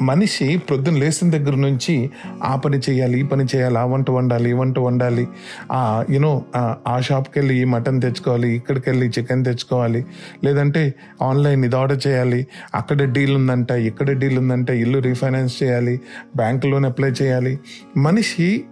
మనిషి 0.02 0.58
ప్రొద్దున 0.58 0.98
లేచిన 0.98 1.32
దగ్గర 1.32 1.56
నుంచి 1.56 2.10
ఆ 2.44 2.56
పని 2.56 2.78
చేయాలి 2.78 3.20
ఈ 3.20 3.24
పని 3.24 3.46
చేయాలి 3.56 3.78
ఆ 3.78 3.86
వంట 3.86 4.12
వండాలి 4.12 4.50
ఈ 4.50 4.54
వంట 4.54 4.80
వండాలి 4.80 5.28
ఆ 5.72 6.04
యూనో 6.10 6.44
ఆ 6.88 7.00
షాప్కి 7.00 7.40
వెళ్ళి 7.40 7.62
ఈ 7.62 7.64
మటన్ 7.64 8.02
తెచ్చుకోవాలి 8.02 8.56
ఇక్కడికి 8.56 8.90
వెళ్ళి 8.90 9.06
చికెన్ 9.06 9.46
తెచ్చుకోవాలి 9.46 10.06
లేదంటే 10.44 10.94
ఆన్లైన్ 11.22 11.66
ఇది 11.66 11.76
ఆర్డర్ 11.76 12.08
చేయాలి 12.08 12.48
అక్కడ 12.76 13.04
డీల్ 13.04 13.36
ఉందంట 13.36 13.72
ఇక్కడ 13.72 14.12
డీల్ 14.12 14.38
ఉందంట 14.38 14.70
ఇల్లు 14.70 15.00
రీఫైనాన్స్ 15.00 15.64
చేయాలి 15.64 16.02
బ్యాంక్ 16.36 16.66
లోన్ 16.66 16.86
అప్లై 16.86 17.10
చేయాలి. 17.10 17.60
మనిషి 17.98 18.64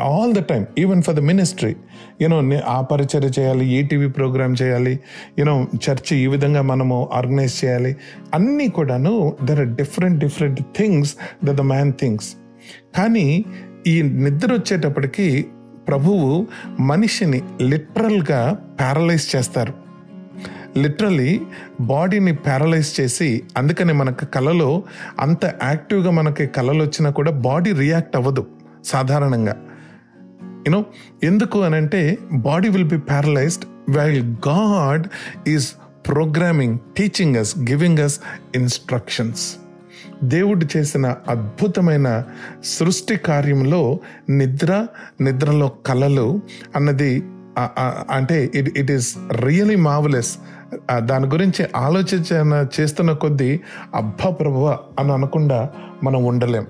all 0.00 0.34
the 0.34 0.38
time 0.42 0.66
even 0.78 1.02
for 1.02 1.14
the 1.14 1.18
ministry 1.18 1.76
you know 2.22 2.60
ఆ 2.66 2.80
పరిచర్య 2.80 3.28
చేయాలి 3.38 3.66
ఈ 3.66 3.82
టీవీ 3.82 4.08
ప్రోగ్రామ్ 4.08 4.56
చేయాలి 4.62 5.00
యూనో 5.38 5.66
చర్చ్ 5.90 6.14
ఈ 6.14 6.26
విధంగా 6.26 6.62
మనము 6.62 7.08
ఆర్గనైజ్ 7.12 7.64
చేయాలి. 7.64 7.96
అన్నీ 8.34 8.68
కూడాను 8.68 9.36
there 9.44 9.60
are 9.60 9.68
different 9.68 10.18
different 10.18 10.60
things 10.60 11.16
the 11.44 11.50
the 11.50 11.60
man 11.60 11.92
things 12.00 12.34
కానీ 12.96 13.44
ఈ 13.86 14.02
నిద్ర 14.02 14.52
వచ్చేటప్పటికి 14.52 15.46
ప్రభువు 15.88 16.46
మనిషిని 16.80 17.42
లిటరల్గా 17.62 18.58
ప్యారలైజ్ 18.80 19.36
చేస్తారు. 19.36 19.72
లిటరలీ 20.78 21.40
బాడీని 21.80 22.34
ప్యారలైజ్ 22.34 23.00
చేసి 23.00 23.42
అందుకని 23.56 23.92
మనకు 23.92 24.24
కళలో 24.24 24.82
అంత 25.20 25.44
యాక్టివ్గా 25.44 26.10
మనకి 26.10 26.46
కళలు 26.46 26.82
వచ్చినా 26.84 27.10
కూడా 27.10 27.30
బాడీ 27.30 27.72
రియాక్ట్ 27.72 28.16
అవ్వదు. 28.16 28.46
సాధారణంగా. 28.84 29.56
యూనో 30.66 30.84
ఎందుకు 31.22 31.60
అని 31.60 31.76
అంటే 31.76 32.18
body 32.32 32.68
will 32.68 32.84
be 32.84 32.98
paralysed 32.98 33.96
while 33.96 34.34
God 34.48 35.06
is 35.48 35.68
programming 36.08 36.78
teaching 36.96 37.36
us 37.36 37.58
giving 37.58 37.98
us 37.98 38.20
instructions 38.54 39.56
దేవుడు 40.24 40.66
చేసిన 40.76 41.16
అద్భుతమైన 41.28 42.24
సృష్టి 42.64 43.16
కార్యంలో 43.16 43.98
నిద్ర 44.30 44.86
నిద్రలో 45.20 45.68
కళలు 45.68 46.40
అన్నది 46.76 47.22
అంటే 48.10 48.50
it 48.54 48.78
it 48.78 48.90
is 48.90 49.16
really 49.32 49.76
marvellous 49.76 50.38
దాని 50.98 51.26
గురించి 51.26 51.66
ఆలోచన 51.76 52.66
చేస్తున్న 52.80 53.12
కొద్దీ 53.12 53.60
అబ్బా 53.94 54.30
ప్రభువ 54.30 54.78
అని 54.98 55.12
అనకుండా 55.12 55.70
మనం 56.02 56.24
ఉండలేం. 56.24 56.66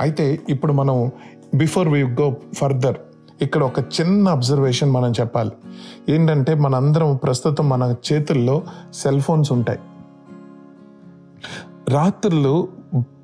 అయితే 0.00 0.40
ఇప్పుడు 0.48 0.72
మనం 0.72 1.10
బిఫోర్ 1.54 1.88
వి 1.88 2.02
గో 2.02 2.36
ఫర్దర్ 2.54 2.96
ఇక్కడ 3.42 3.62
ఒక 3.62 3.78
చిన్న 3.78 4.28
అబ్జర్వేషన్ 4.28 4.90
మనం 4.90 5.12
చెప్పాలి. 5.12 5.50
ఏంటంటే 6.08 6.54
మనందరం 6.54 7.16
ప్రస్తుతం 7.16 7.68
మన 7.68 7.94
చేతుల్లో 8.12 8.62
సెల్ 8.94 9.20
ఫోన్స్ 9.20 9.52
ఉంటాయి. 9.52 9.78
రాత్రులు 11.88 12.68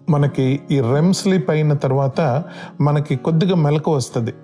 మనకి 0.08 0.60
ఈ 0.70 0.80
రెమ్ 0.80 1.14
స్లీప్ 1.14 1.50
అయిన 1.50 1.72
తర్వాత 1.72 2.44
మనకి 2.80 3.16
కొద్దిగా 3.16 3.56
మెలకు 3.56 3.94
వస్తుంది. 3.94 4.34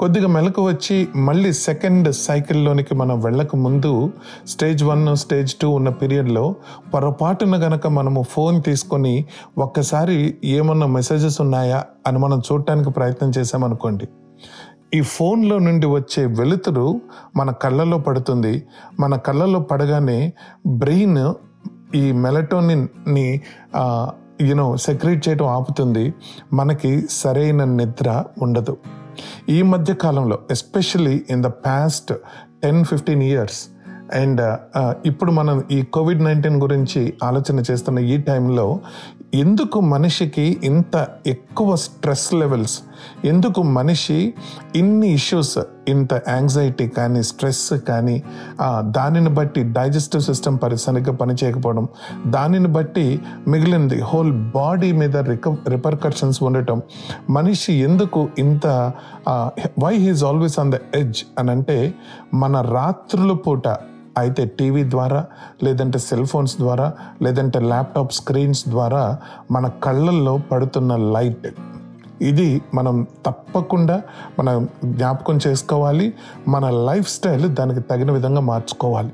కొద్దిగా 0.00 0.28
మెలకు 0.28 0.66
వచ్చి 0.66 1.08
మళ్ళీ 1.16 1.52
సెకండ్ 1.52 2.12
సైకిల్లోనికి 2.12 2.94
మనం 2.94 3.20
వెళ్ళక 3.20 3.56
ముందు 3.56 4.12
స్టేజ్ 4.46 4.84
వన్ 4.84 5.16
స్టేజ్ 5.16 5.54
టూ 5.54 5.70
ఉన్న 5.70 5.88
పీరియడ్లో 5.88 6.54
పొరపాటున 6.94 7.66
గనక 7.66 7.86
మనము 7.86 8.22
ఫోన్ 8.22 8.62
తీసుకొని 8.62 9.24
ఒక్కసారి 9.58 10.38
ఏమన్నా 10.44 10.86
మెసేజెస్ 10.86 11.40
ఉన్నాయా 11.40 11.84
అని 12.06 12.18
మనం 12.18 12.42
చూడటానికి 12.52 12.90
ప్రయత్నం 12.90 13.32
చేసామనుకోండి 13.38 14.08
ఈ 14.94 15.00
ఫోన్లో 15.00 15.58
నుండి 15.58 15.86
వచ్చే 15.86 16.26
వెలుతురు 16.26 17.00
మన 17.36 17.50
కళ్ళలో 17.50 17.98
పడుతుంది. 17.98 18.66
మన 19.00 19.16
కళ్ళలో 19.16 19.60
పడగానే 19.60 20.32
బ్రెయిన్ 20.66 21.34
ఈ 21.94 22.12
మెలటోనిన్ని 22.12 23.40
యూనో 24.40 24.76
సెక్రేట్ 24.76 25.28
చేయడం 25.28 25.46
ఆపుతుంది. 25.46 26.14
మనకి 26.52 27.06
సరైన 27.10 27.64
నిద్ర 27.64 28.24
ఉండదు. 28.42 28.76
ఈ 29.48 29.62
మధ్య 29.62 29.94
కాలంలో 29.94 30.38
especially 30.50 31.16
in 31.30 31.42
the 31.42 31.46
past 31.46 32.12
ten 32.62 32.84
fifteen 32.84 33.22
years 33.22 33.60
and 34.14 34.40
ఇప్పుడు 35.06 35.32
మనం 35.32 35.56
ఈ 35.70 35.82
కోవిడ్ 35.82 36.22
నైన్టీన్ 36.24 36.56
గురించి 36.62 37.14
ఆలోచన 37.22 37.62
చేస్తున్న 37.70 37.98
ఈ 37.98 38.16
టైంలో 38.22 38.66
ఎందుకు 39.34 39.80
మనిషికి 39.80 40.60
ఇంత 40.64 41.08
ఎక్కువ 41.26 41.76
స్ట్రెస్ 41.76 42.34
లెవెల్స్? 42.34 42.80
ఎందుకు 43.24 43.62
మనిషి 43.62 44.34
ఇన్ని 44.76 45.08
ఇష్యూస్ 45.08 45.58
ఇంత 45.88 46.22
యాంగ్జైటీ 46.28 46.88
కానీ 46.88 47.22
స్ట్రెస్ 47.22 47.72
కానీ 47.72 48.22
దానిని 48.80 49.30
బట్టి 49.30 49.62
డైజెస్టివ్ 49.62 50.22
సిస్టమ్ 50.22 50.58
పరి 50.62 50.78
సరిగ్గా 50.78 51.12
పనిచేయకపోవడం 51.12 51.88
దానిని 52.26 52.68
బట్టి 52.68 53.20
మిగిలింది 53.48 54.00
హోల్ 54.00 54.32
బాడీ 54.32 54.92
మీద 54.92 55.16
రిక 55.16 55.48
రిపర్కర్షన్స్ 55.48 56.42
ఉండటం. 56.42 56.82
మనిషి 57.30 57.72
ఎందుకు 57.72 58.28
ఇంత 58.38 58.66
why 59.78 59.94
he's 59.96 60.24
always 60.24 60.58
on 60.58 60.72
the 60.72 60.78
edge 60.94 61.24
అని 61.38 61.50
అంటే 61.50 61.94
మన 62.34 62.60
రాత్రుల 62.60 63.32
పూట 63.32 63.68
అయితే 64.18 64.44
టీవీ 64.44 64.90
ద్వారా 64.90 65.26
లేదంటే 65.62 65.98
సెల్ 65.98 66.26
ఫోన్స్ 66.26 66.56
ద్వారా 66.56 66.92
లేదంటే 67.22 67.60
ల్యాప్టాప్ 67.60 68.12
స్క్రీన్స్ 68.12 68.68
ద్వారా 68.68 69.18
మన 69.50 69.68
కళ్ళల్లో 69.68 70.38
పడుతున్న 70.38 70.96
లైట్. 70.96 71.48
ఇది 72.22 72.62
మనం 72.74 73.06
తప్పకుండా 73.26 74.02
మనం 74.38 74.68
జ్ఞాపకం 74.84 75.38
చేసుకోవాలి 75.46 76.14
మన 76.48 76.70
లైఫ్ 76.70 77.08
స్టైల్ 77.08 77.48
దానికి 77.48 77.80
తగిన 77.80 78.10
విధంగా 78.10 78.40
మార్చుకోవాలి. 78.40 79.12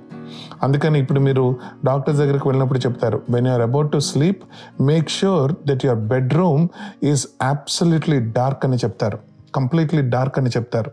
అందుకని 0.63 1.01
ఇప్పుడు 1.01 1.21
మీరు 1.21 1.57
డాక్టర్ 1.85 2.17
దగ్గరికి 2.17 2.49
వెళ్ళినప్పుడు 2.49 2.79
చెప్తారు 2.79 3.23
when 3.31 3.47
you're 3.47 3.63
about 3.63 3.93
to 3.93 3.99
sleep 3.99 4.43
make 4.81 5.11
sure 5.11 5.53
that 5.67 5.87
your 5.87 6.01
bedroom 6.01 6.69
is 7.03 7.27
absolutely 7.43 8.21
dark 8.21 8.65
అని 8.65 8.77
చెప్తారు. 8.77 9.19
కంప్లీట్లీ 9.55 10.03
డార్క్ 10.03 10.39
అని 10.39 10.51
చెప్తారు. 10.51 10.91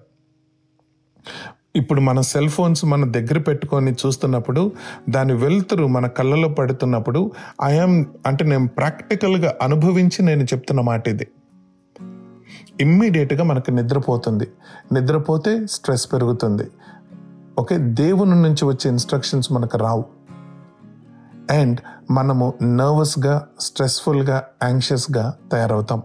ఇప్పుడు 1.75 2.01
మన 2.01 2.21
సెల్ 2.21 2.49
ఫోన్స్ 2.49 2.86
మన 2.86 3.12
దగ్గర 3.12 3.38
పెట్టుకొని 3.38 3.91
చూస్తున్నప్పుడు 3.91 4.71
దాని 5.09 5.33
వెలుతురు 5.33 5.88
మన 5.88 6.07
కళ్ళలో 6.07 6.49
పడుతున్నప్పుడు 6.49 7.31
ఐఎమ్ 7.63 8.05
అంటే 8.25 8.45
నేను 8.45 8.67
ప్రాక్టికల్గా 8.67 9.53
అనుభవించి 9.62 10.25
నేను 10.25 10.43
చెప్తున్న 10.43 10.81
మాట 10.81 11.07
ఇది. 11.07 11.27
ఇమ్మీడియట్గా 12.81 13.43
మనకు 13.43 13.71
నిద్రపోతుంది. 13.71 14.47
నిద్రపోతే 14.91 15.67
స్ట్రెస్ 15.67 16.13
పెరుగుతుంది. 16.13 16.63
ఓకే 17.59 17.77
దేవుని 17.77 18.41
నుంచి 18.41 18.65
వచ్చే 18.65 18.89
ఇన్స్ట్రక్షన్స్ 18.89 19.51
మనకు 19.51 19.77
రావు. 19.77 20.05
అండ్ 21.51 21.79
మనము 22.12 22.53
నర్వస్గా 22.63 23.47
స్ట్రెస్ఫుల్గా 23.59 24.43
యాంగ్షియస్గా 24.63 25.33
తయారవుతాం. 25.51 26.01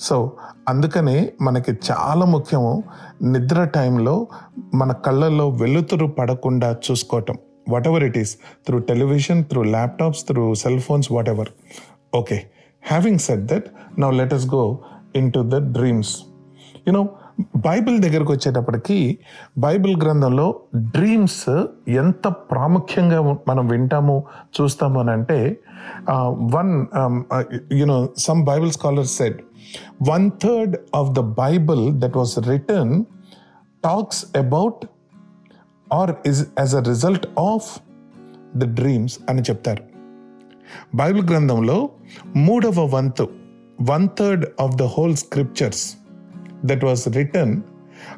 సో 0.00 0.32
అందుకనే 0.68 1.32
మనకి 1.42 1.72
చాలా 1.72 2.24
ముఖ్యము 2.24 2.82
నిద్ర 3.22 3.64
టైంలో 3.64 4.26
మన 4.74 4.92
కళ్ళల్లో 4.92 5.48
వెలుతురు 5.48 6.06
పడకుండా 6.06 6.76
చూసుకోవటం. 6.90 7.34
Whatever 7.88 8.04
it 8.04 8.18
is 8.18 8.36
through 8.66 8.78
television 8.78 9.44
through 9.44 9.62
laptops 9.62 10.24
through 10.24 10.54
cell 10.54 10.80
phones 10.80 11.12
whatever 11.28 11.48
okay 12.14 12.42
having 12.88 13.18
set 13.18 13.40
that 13.40 13.64
now 13.98 14.10
let 14.10 14.34
go 14.34 14.78
into 15.32 15.40
the 15.40 15.72
dreams 15.72 16.18
you know 16.88 17.08
Bible 17.56 17.98
దగ్గరకు 17.98 18.32
వచ్చేటప్పటికి 18.32 19.18
బైబిల్ 19.58 20.02
గ్రంథంలో 20.02 20.60
డ్రీమ్స్ 20.76 21.66
ఎంత 21.88 22.28
ప్రాముఖ్యంగా 22.28 23.36
మనం 23.48 23.66
వింటాము 23.66 24.24
చూస్తాము 24.60 25.00
అని 25.00 25.10
అంటే 25.10 25.60
one 26.28 26.86
you know 27.72 28.08
some 28.18 28.44
Bible 28.44 28.72
scholar 28.72 29.06
set 29.06 29.40
one 30.10 30.30
third 30.42 30.76
of 30.94 31.10
the 31.10 31.20
Bible 31.20 32.00
that 32.00 32.16
was 32.16 32.38
written 32.38 33.04
talks 33.84 34.24
about 34.36 34.86
or 35.92 36.14
is 36.26 36.46
as 36.58 36.74
a 36.74 36.82
result 36.82 37.26
of 37.38 37.80
the 38.56 38.74
dreams 38.74 39.18
అని 39.28 39.42
చెప్తారు. 39.42 39.82
బైబిల్ 40.94 41.30
గ్రంథంలో 41.30 41.88
మూడవ 42.36 42.96
వంతు 42.96 43.28
one 43.82 44.08
third 44.18 44.46
of 44.60 44.76
the 44.76 44.82
whole 44.82 45.16
scriptures 45.16 45.96
that 46.64 46.84
was 46.84 47.08
written 47.08 47.62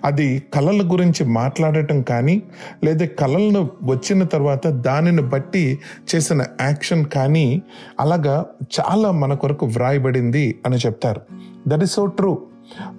అది 0.04 0.42
కళల 0.54 0.92
గురించి 0.92 1.26
మాట్లాడటం 1.26 2.02
కానీ 2.02 2.42
లేదా 2.84 3.06
కళలను 3.06 3.70
వచ్చిన 3.82 4.24
తర్వాత 4.24 4.66
దానిని 4.66 5.22
బట్టి 5.22 5.78
చేసిన 6.14 6.44
యాక్షన్ 6.60 7.04
కానీ 7.04 7.62
అలాగా 8.00 8.46
చాలా 8.80 9.10
మన 9.10 9.34
కొరకు 9.34 9.66
వ్రాయబడింది 9.66 10.60
అని 10.66 10.76
చెప్తారు. 10.76 11.20
దట్ 11.68 11.82
ఈస్ 11.82 11.92
సో 11.92 12.06
ట్రూ 12.06 12.46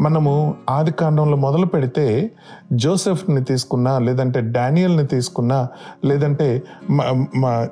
మనము 0.01 0.31
ఆది 0.69 0.91
కాండంలో 0.91 1.37
మొదలు 1.37 1.65
పెడితే 1.65 2.31
జోసెఫ్ని 2.73 3.43
తీసుకున్నా 3.43 3.99
లేదంటే 3.99 4.41
డానియల్ని 4.41 5.07
తీసుకున్నా 5.07 5.67
లేదంటే 6.05 6.63
మ- 6.89 7.67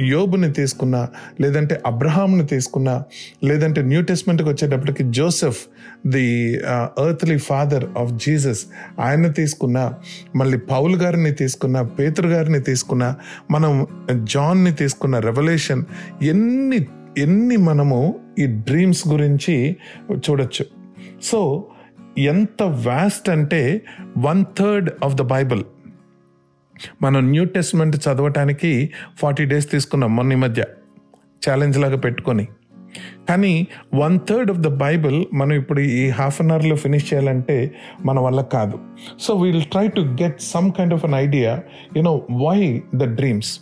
యోబుని 0.00 0.52
తీసుకున్నా 0.52 1.08
లేదంటే 1.40 1.82
అబ్రహాంని 1.86 2.46
తీసుకున్నా 2.46 3.02
లేదంటే 3.44 3.82
న్యూ 3.82 4.02
టెస్ట్మెంట్కి 4.02 4.48
వచ్చేటప్పటికి 4.48 5.02
Joseph 5.10 5.60
the 6.06 6.54
earthly 7.00 7.38
father 7.38 7.84
of 7.98 8.12
Jesus 8.12 8.66
ఆయన 9.00 9.30
తీసుకున్నా 9.30 9.94
మళ్ళీ 10.36 10.58
పౌల్ 10.58 10.96
గారిని 10.96 11.32
తీసుకున్నా 11.32 11.82
పేతురు 11.82 12.28
గారిని 12.28 12.60
తీసుకున్నా 12.60 13.16
మనం 13.50 13.86
జాన్ని 14.24 14.72
తీసుకున్న 14.72 15.18
రెవల్యూషన్ 15.18 15.84
ఎన్ని 16.22 16.86
ఎన్ని 17.18 17.56
మనము 17.56 18.18
ఈ 18.38 18.46
డ్రీమ్స్ 18.46 19.08
గురించి 19.08 19.76
చూడొచ్చు. 20.12 20.79
సో 21.22 21.66
ఎంత 22.18 22.62
వాస్ట్ 22.62 23.28
అంటే 23.28 23.82
one 24.18 24.44
third 24.58 24.90
of 25.04 25.14
the 25.14 25.22
Bible 25.22 25.64
మనం 27.02 27.30
న్యూ 27.30 27.44
టెస్ట్మెంట్ 27.44 27.96
చదవటానికి 27.96 28.90
ఫార్టీ 29.18 29.44
డేస్ 29.44 29.70
తీసుకున్నాం 29.70 30.16
మొన్న 30.16 30.32
ఈ 30.32 30.36
మధ్య. 30.36 30.64
ఛాలెంజ్ 31.48 31.78
లాగా 31.78 31.96
పెట్టుకొని. 31.96 32.48
కానీ 33.28 33.66
one 33.94 34.18
third 34.28 34.50
of 34.50 34.58
the 34.58 34.68
Bible 34.68 35.24
మనం 35.34 35.52
ఇప్పుడు 35.52 35.80
ఈ 35.80 36.08
హాఫ్ 36.08 36.42
అన్ 36.42 36.50
అవర్లో 36.50 36.76
ఫినిష్ 36.76 37.14
చేయాలంటే 37.14 37.74
మన 38.04 38.20
వల్ల 38.20 38.40
కాదు. 38.40 38.78
So 39.20 39.34
we'll 39.34 39.62
try 39.62 39.88
to 39.88 40.00
get 40.00 40.42
some 40.42 40.72
kind 40.72 40.94
of 40.94 41.04
an 41.04 41.14
idea 41.14 41.62
you know 41.96 42.26
why 42.32 42.82
the 42.94 43.04
dreams 43.04 43.60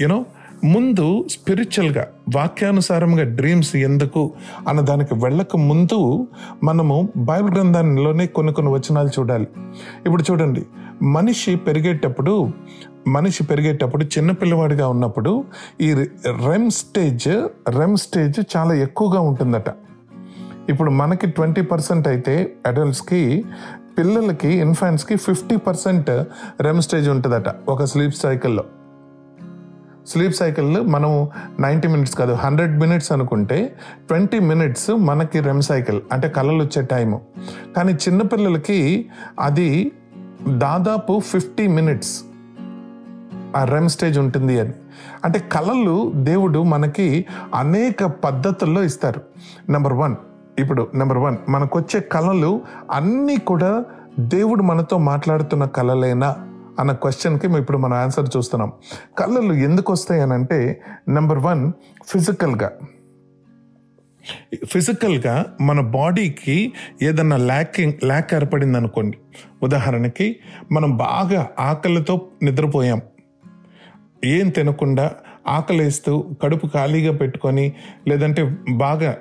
you know 0.00 0.26
ముందు 0.64 1.24
స్పిరిచువల్గా 1.30 2.06
వాక్యానుసారంగా 2.34 3.22
డ్రీమ్స్ 3.22 3.76
ఎందుకు 3.76 4.32
అన్న 4.68 4.80
దానికి 4.80 5.14
వెళ్ళక 5.14 5.56
ముందు 5.56 6.28
మనము 6.64 7.08
బైబిల్ 7.16 7.54
గ్రంథాల్లోనే 7.54 8.26
కొన్ని 8.26 8.52
కొన్ని 8.52 8.72
వచనాలు 8.72 9.20
చూడాలి. 9.20 9.48
ఇప్పుడు 10.06 10.24
చూడండి 10.30 10.66
మనిషి 11.02 11.56
పెరిగేటప్పుడు 11.56 12.52
మనిషి 13.06 13.44
పెరిగేటప్పుడు 13.44 14.04
చిన్న 14.04 14.30
పిల్లవాడిగా 14.30 14.88
ఉన్నప్పుడు 14.88 15.44
ఈ 15.80 15.92
రెమ్ 16.46 16.70
స్టేజ్ 16.70 17.28
రెమ్ 17.68 17.96
స్టేజ్ 17.96 18.56
చాలా 18.56 18.74
ఎక్కువగా 18.74 19.20
ఉంటుందట. 19.20 19.70
ఇప్పుడు 20.68 20.90
మనకి 20.90 21.26
ట్వంటీ 21.26 21.62
పర్సెంట్ 21.62 22.08
అయితే 22.08 22.56
అడల్ట్స్కి 22.66 23.44
పిల్లలకి 23.98 24.48
ఇన్ఫాంట్స్కి 24.48 25.16
ఫిఫ్టీ 25.16 25.56
పర్సెంట్ 25.56 26.10
రెమ్ 26.60 26.82
స్టేజ్ 26.82 27.08
ఉంటుందట 27.08 27.48
ఒక 27.68 27.84
స్లీప్ 27.84 28.14
సైకిల్లో 28.14 28.64
స్లీప్ 30.06 30.34
సైకిల్ 30.34 30.86
మనం 30.86 31.28
నైంటీ 31.60 31.88
మినిట్స్ 31.88 32.14
కాదు 32.14 32.32
హండ్రెడ్ 32.32 32.80
మినిట్స్ 32.80 33.12
అనుకుంటే 33.12 33.76
ట్వంటీ 34.08 34.38
మినిట్స్ 34.38 34.90
మనకి 34.90 35.40
రెమ్ 35.40 35.62
సైకిల్ 35.62 36.00
అంటే 36.12 36.28
కళలు 36.28 36.62
వచ్చే 36.62 36.82
టైము. 36.82 37.20
కానీ 37.76 37.92
చిన్నపిల్లలకి 37.92 39.08
అది 39.40 39.92
దాదాపు 40.48 41.20
ఫిఫ్టీ 41.20 41.66
మినిట్స్ 41.66 42.22
ఆ 43.56 43.64
రెమ్ 43.64 43.88
స్టేజ్ 43.88 44.18
ఉంటుంది 44.18 44.60
అని. 44.60 44.72
అంటే 45.24 45.38
కళలు 45.38 46.12
దేవుడు 46.14 46.62
మనకి 46.62 47.26
అనేక 47.54 48.04
పద్ధతుల్లో 48.04 48.82
ఇస్తారు. 48.82 49.20
నెంబర్ 49.68 49.92
వన్ 49.92 50.16
ఇప్పుడు 50.58 50.88
నెంబర్ 50.94 51.18
వన్ 51.18 51.36
మనకు 51.48 51.78
వచ్చే 51.78 52.00
కళలు 52.00 52.60
అన్నీ 52.90 53.36
కూడా 53.36 53.84
దేవుడు 54.18 54.62
మనతో 54.62 54.98
మాట్లాడుతున్న 54.98 55.64
కళలైనా? 55.64 56.36
అన్న 56.80 56.92
క్వశ్చన్కి 56.92 57.46
ఇప్పుడు 57.58 57.78
మనం 57.78 57.96
ఆన్సర్ 57.96 58.28
చూస్తున్నాం. 58.36 58.72
కళ్ళలు 59.18 59.52
ఎందుకు 59.52 59.92
వస్తాయి 59.92 60.20
అని 60.22 60.32
అంటే 60.32 60.82
నెంబర్ 61.08 61.38
వన్ 61.38 61.72
ఫిజికల్గా 62.06 62.70
ఫిజికల్గా 64.64 65.46
మన 65.60 65.80
బాడీకి 65.80 66.72
ఏదన్నా 67.02 67.36
ల్యాకింగ్ 67.36 67.92
ల్యాక్ 68.04 68.34
ఏర్పడింది 68.34 68.76
అనుకోండి. 68.78 69.18
ఉదాహరణకి 69.62 70.36
మనం 70.72 70.96
బాగా 70.96 71.48
ఆకలితో 71.58 72.28
నిద్రపోయాం. 72.42 73.00
ఏం 74.24 74.48
తినకుండా 74.48 75.12
ఆకలేస్తూ 75.48 76.12
కడుపు 76.42 76.66
ఖాళీగా 76.66 77.12
పెట్టుకొని 77.12 77.72
లేదంటే 78.08 78.56
బాగా 78.70 79.16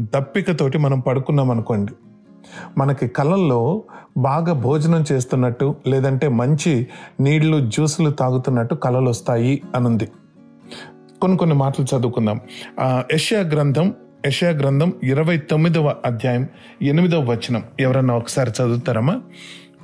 దప్పికతోటి 0.00 0.78
మనం 0.78 1.00
పడుకున్నాం 1.00 1.50
అనుకోండి. 1.50 1.92
మనకి 2.78 3.08
కళ్ళల్లో 3.08 3.82
బాగా 4.16 4.52
భోజనం 4.52 5.04
చేస్తున్నట్టు 5.12 5.74
లేదంటే 5.86 6.28
మంచి 6.28 6.86
నీళ్ళు 7.20 7.70
జ్యూసులు 7.70 8.10
తాగుతున్నట్టు 8.10 8.74
కళలు 8.74 9.10
వస్తాయి 9.10 9.62
అనుంది. 9.74 10.08
కొన్ని 11.20 11.38
కొన్ని 11.38 11.56
మాటలు 11.56 11.86
చదువుకుందాం. 11.96 12.40
ఆ, 12.80 13.04
గ్రంథం 13.34 13.94
యషయా 14.26 14.50
గ్రంథం 14.50 14.92
ఇరవై 15.02 15.36
తొమ్మిదవ 15.36 15.96
అధ్యాయం 16.04 16.48
ఎనిమిదవ 16.82 17.30
వచనం. 17.30 17.62
ఎవరన్నా 17.80 18.14
ఒకసారి 18.14 18.50
చదువుతారమ్మా? 18.50 19.20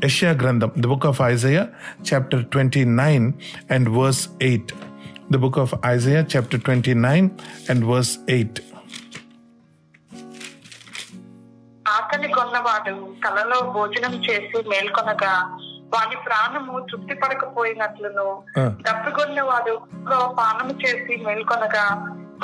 యషియా 0.04 0.30
గ్రంథం 0.30 0.70
the 0.78 0.86
book 0.86 1.06
of 1.06 1.22
Isaiah 1.22 1.66
chapter 2.14 2.46
twenty 2.46 2.84
nine 2.84 3.32
and 3.70 3.88
verse 3.88 4.28
eight. 4.42 4.72
The 5.32 5.38
book 5.38 5.58
of 5.58 5.74
Isaiah 5.86 6.24
chapter 6.36 6.60
twenty 6.60 6.94
nine 6.94 7.30
and 7.70 7.84
verse 7.84 8.18
eight. 8.28 8.60
ఆకలి 12.48 12.94
కొన్నవాడు 12.94 12.94
కలలో 13.24 13.72
భోజనం 13.72 14.14
చేసి 14.24 14.68
మేల్కొనగా 14.68 15.32
వాని 15.94 16.16
ప్రాణము 16.26 16.86
తృప్తి 16.90 17.14
పడకపోయినట్లును. 17.14 18.28
తప్పికొన్నవాడు 18.58 19.74
పానము 20.38 20.74
చేసి 20.86 21.16
మేల్కొనగా 21.26 21.84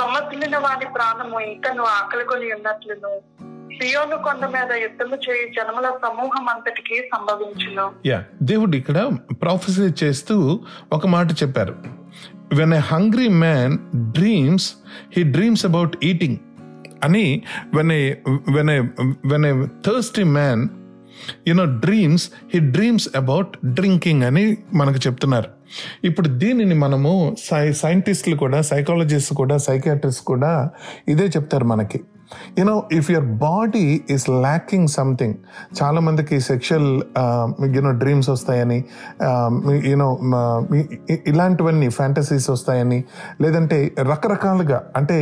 సొమ్మసిల్లిన 0.01 0.57
వాని 0.59 0.87
ప్రాణము 0.87 1.41
ఇంకను 1.41 1.83
ఆకలి 1.83 2.25
కొని 2.25 2.53
ఉన్నట్లును. 2.53 3.13
సియోను 3.75 4.17
కొండ 4.23 4.47
మీద 4.47 4.73
యుద్ధము 4.73 5.17
చేయి 5.17 5.53
జనముల 5.53 5.91
సమూహం 5.91 6.49
అంతటికి 6.49 7.11
సంభవించును. 7.15 7.87
యా 8.07 8.25
దేవుడు 8.43 8.77
ఇక్కడ 8.77 9.11
ప్రాఫెసీ 9.43 10.05
చేస్తూ 10.05 10.61
ఒక 10.93 11.07
మాట 11.07 11.27
చెప్పారు. 11.43 11.77
When 12.55 12.75
a 12.75 12.83
hungry 12.93 13.29
man 13.29 13.79
dreams 14.13 14.75
he 15.17 15.23
dreams 15.23 15.67
about 15.67 15.97
eating 16.03 16.39
అని 17.05 17.27
when 17.75 17.93
a 17.93 18.03
when 18.57 18.73
a 18.77 18.79
when 19.33 19.47
a 19.51 19.53
thirsty 19.87 20.25
man 20.37 20.63
you know 21.49 21.67
dreams 21.85 22.25
he 22.53 22.61
dreams 22.77 23.09
about 23.17 23.53
drinking 23.77 24.25
అని 24.29 24.45
మనకు 24.75 25.01
చెప్తున్నారు. 25.07 25.51
ఇప్పుడు 26.05 26.29
దీనిని 26.43 26.77
మనము 26.85 27.13
సై 27.47 27.65
సైంటిస్టులు 27.83 28.37
కూడా 28.37 28.59
సైకాలజిస్ట్ 28.73 29.33
కూడా 29.35 29.57
సైకాట్రిస్ట్ 29.69 30.25
కూడా 30.25 30.53
ఇదే 31.09 31.27
చెప్తారు 31.37 31.69
మనకి. 31.73 32.01
You know 32.59 32.75
if 32.99 33.09
your 33.11 33.27
body 33.43 33.87
is 34.15 34.25
lacking 34.45 34.89
something 34.89 35.37
చాలామందికి 35.79 36.37
సెక్షువల్ 36.41 36.91
యూనో 37.77 37.93
డ్రీమ్స్ 38.03 38.29
వస్తాయని 38.31 38.79
um, 39.29 39.55
యూనో 39.91 40.09
uh, 40.33 40.61
ఇలాంటివన్నీ 41.33 41.89
ఫ్యాంటసీస్ 41.99 42.49
వస్తాయని 42.51 43.01
లేదంటే 43.43 43.79
రకరకాలుగా 44.13 44.81
అంటే 44.97 45.19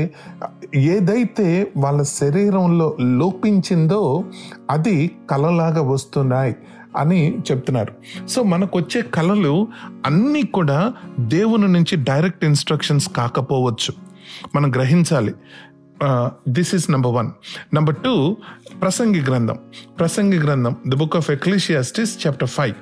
ఏదైతే 0.75 1.73
వాళ్ళ 1.77 2.03
శరీరంలో 2.03 2.97
లోపించిందో 3.01 4.25
అది 4.71 5.11
కలలాగా 5.31 5.83
వస్తున్నాయి 5.83 6.57
అని 6.97 7.39
చెప్తున్నారు. 7.51 8.27
సో 8.27 8.43
మనకు 8.43 8.79
వచ్చే 8.79 9.03
కళలు 9.03 9.69
అన్నీ 10.07 10.43
కూడా 10.43 10.93
దేవుని 11.21 11.69
నుంచి 11.69 11.97
డైరెక్ట్ 11.97 12.45
ఇన్స్ట్రక్షన్స్ 12.45 13.09
కాకపోవచ్చు. 13.09 13.95
మనం 14.55 14.75
గ్రహించాలి. 14.75 15.35
This 16.49 16.75
is 16.75 16.91
number 16.91 17.13
one 17.13 17.31
number 17.75 17.97
two 17.97 18.37
ప్రసంగి 18.83 19.21
గ్రంథం. 19.21 19.59
ప్రసంగి 19.99 20.39
గ్రంథం 20.39 20.77
the 20.89 20.95
book 20.95 21.17
of 21.17 21.31
Ecclesiastes 21.31 22.27
chapter 22.27 22.49
five 22.49 22.75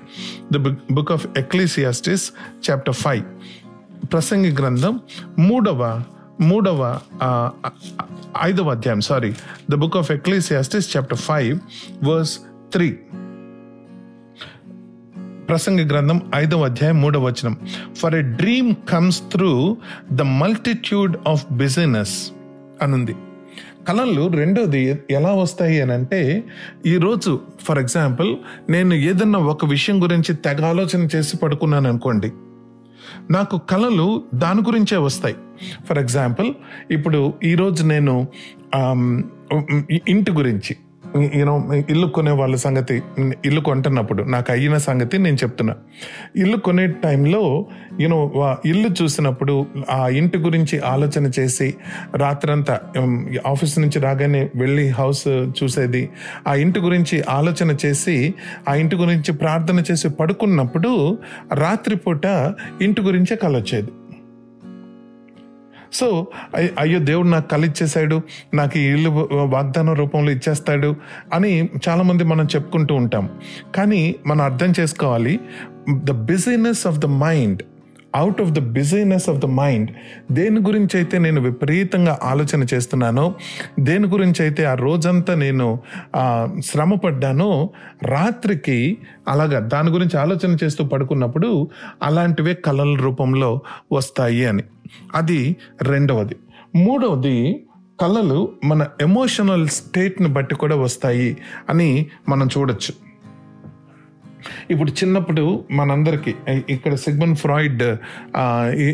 the 0.53 0.57
book 0.92 1.12
of 1.12 1.26
Ecclesiastes 1.37 2.33
chapter 2.70 2.94
five 2.94 3.24
ప్రసంగి 4.12 4.53
గ్రంథం 4.53 5.00
మూడవ 5.38 6.03
మూడవ 6.40 6.98
ఐదవ 8.42 8.70
అధ్యాయం 8.70 9.00
sorry 9.00 9.35
the 9.70 9.74
book 9.74 9.96
of 9.96 10.11
Ecclesiastes 10.11 10.96
chapter 10.96 11.18
five 11.18 11.59
verse 12.05 12.38
three 12.72 12.98
ప్రసంగ 15.48 15.90
గ్రంథం 15.90 16.20
ఐదవ 16.35 16.64
అధ్యాయం 16.64 17.00
మూడవ 17.00 17.24
వచనం. 17.24 17.57
For 17.96 18.14
a 18.14 18.22
dream 18.22 18.74
comes 18.90 19.22
through 19.33 19.76
the 20.12 20.22
multitude 20.22 21.16
of 21.29 21.46
business 21.53 22.33
అనుంది. 22.83 23.14
కళలు 23.88 24.29
రెండోది 24.29 24.98
ఎలా 25.11 25.33
వస్తాయి 25.33 25.81
అని 25.81 25.92
అంటే 25.92 26.44
ఈరోజు 26.87 27.40
ఫర్ 27.61 27.79
ఎగ్జాంపుల్ 27.79 28.37
నేను 28.70 28.94
ఏదన్నా 28.94 29.38
ఒక 29.38 29.64
విషయం 29.64 30.03
గురించి 30.03 30.35
తెగ 30.35 30.64
ఆలోచన 30.64 31.09
చేసి 31.16 31.37
పడుకున్నాను 31.37 31.88
అనుకోండి. 31.88 32.33
నాకు 33.31 33.61
కళలు 33.70 34.23
దాని 34.35 34.61
గురించే 34.61 34.96
వస్తాయి. 34.96 35.37
ఫర్ 35.88 35.99
ఎగ్జాంపుల్ 35.99 36.55
ఇప్పుడు 36.90 37.33
ఈరోజు 37.44 37.85
నేను 37.85 38.29
ఇంటి 40.09 40.33
గురించి. 40.33 40.77
యూనో 41.16 41.73
ఇల్లు 41.90 42.07
కొనే 42.07 42.31
వాళ్ళ 42.31 42.57
సంగతి 42.57 43.03
ఇల్లు 43.44 43.61
కొంటున్నప్పుడు 43.61 44.23
నాకు 44.23 44.53
అయిన 44.53 44.77
సంగతి 44.77 45.18
నేను 45.18 45.37
చెప్తున్నా. 45.37 45.75
ఇల్లు 46.37 46.57
కొనే 46.57 46.87
టైంలో 46.87 47.66
యూనో 48.01 48.18
ఇల్లు 48.66 49.03
చూసినప్పుడు 49.03 49.66
ఆ 49.90 50.09
ఇంటి 50.09 50.38
గురించి 50.38 50.79
ఆలోచన 50.79 51.31
చేసి 51.40 51.75
రాత్రంతా 52.16 52.81
ఆఫీస్ 53.46 53.79
నుంచి 53.79 54.01
రాగానే 54.01 54.51
వెళ్ళి 54.57 54.88
హౌస్ 54.88 55.29
చూసేది 55.29 56.11
ఆ 56.49 56.55
ఇంటి 56.55 56.81
గురించి 56.81 57.25
ఆలోచన 57.29 57.77
చేసి 57.87 58.35
ఆ 58.68 58.75
ఇంటి 58.75 58.96
గురించి 58.96 59.33
ప్రార్థన 59.33 59.85
చేసి 59.90 60.09
పడుకున్నప్పుడు 60.09 61.18
రాత్రిపూట 61.55 62.27
ఇంటి 62.81 63.03
గురించే 63.03 63.37
కలొచ్చేది. 63.37 63.90
సో 65.92 66.26
అయ్యో 66.79 66.98
దేవుడు 66.98 67.29
నాకు 67.29 67.48
కళ్ళు 67.48 67.66
ఇచ్చేసాడు 67.66 68.22
నాకు 68.55 68.79
ఈ 68.79 68.83
ఇల్లు 68.83 69.11
వాగ్దానం 69.35 69.94
రూపంలో 69.94 70.33
ఇచ్చేస్తాడు 70.33 70.96
అని 71.35 71.68
చాలామంది 71.88 72.24
మనం 72.24 72.44
చెప్పుకుంటూ 72.44 72.94
ఉంటాం. 72.94 73.31
కానీ 73.74 74.14
మనం 74.26 74.40
అర్థం 74.40 74.72
చేసుకోవాలి 74.81 75.40
the 75.90 76.11
business 76.11 76.87
of 76.87 76.98
the 76.98 77.07
mind 77.07 77.62
out 78.14 78.42
of 78.42 78.50
the 78.50 78.59
business 78.59 79.29
of 79.29 79.38
the 79.38 79.46
mind 79.46 79.90
దేని 80.33 80.61
గురించి 80.61 80.96
అయితే 80.96 81.18
నేను 81.18 81.40
విపరీతంగా 81.40 82.18
ఆలోచన 82.22 82.66
చేస్తున్నానో 82.74 83.35
దేని 83.81 84.07
గురించి 84.07 84.42
అయితే 84.42 84.64
ఆ 84.64 84.74
రోజంతా 84.74 85.35
నేను 85.35 85.79
శ్రమ 86.64 86.94
పడ్డానో 86.94 87.70
రాత్రికి 88.03 88.98
అలాగా 89.29 89.61
దాని 89.61 89.90
గురించి 89.90 90.18
ఆలోచన 90.18 90.57
చేస్తూ 90.64 90.85
పడుకున్నప్పుడు 90.85 91.70
అలాంటివే 92.03 92.55
కళల 92.55 92.96
రూపంలో 92.96 93.61
వస్తాయి 93.92 94.46
అని. 94.46 94.62
అది 95.14 95.57
రెండవది. 95.83 96.37
మూడవది 96.76 97.66
కళలు 98.00 98.53
మన 98.64 98.87
ఎమోషనల్ 99.00 99.68
స్టేట్ని 99.68 100.29
బట్టి 100.29 100.55
కూడా 100.55 100.76
వస్తాయి 100.76 101.37
అని 101.68 102.07
మనం 102.29 102.48
చూడొచ్చు. 102.59 102.92
ఇప్పుడు 104.70 104.90
చిన్నప్పుడు 104.90 105.64
మనందరికీ 105.70 106.35
ఇక్కడ 106.68 106.94
Sigmund 106.94 107.37
Freud 107.37 107.83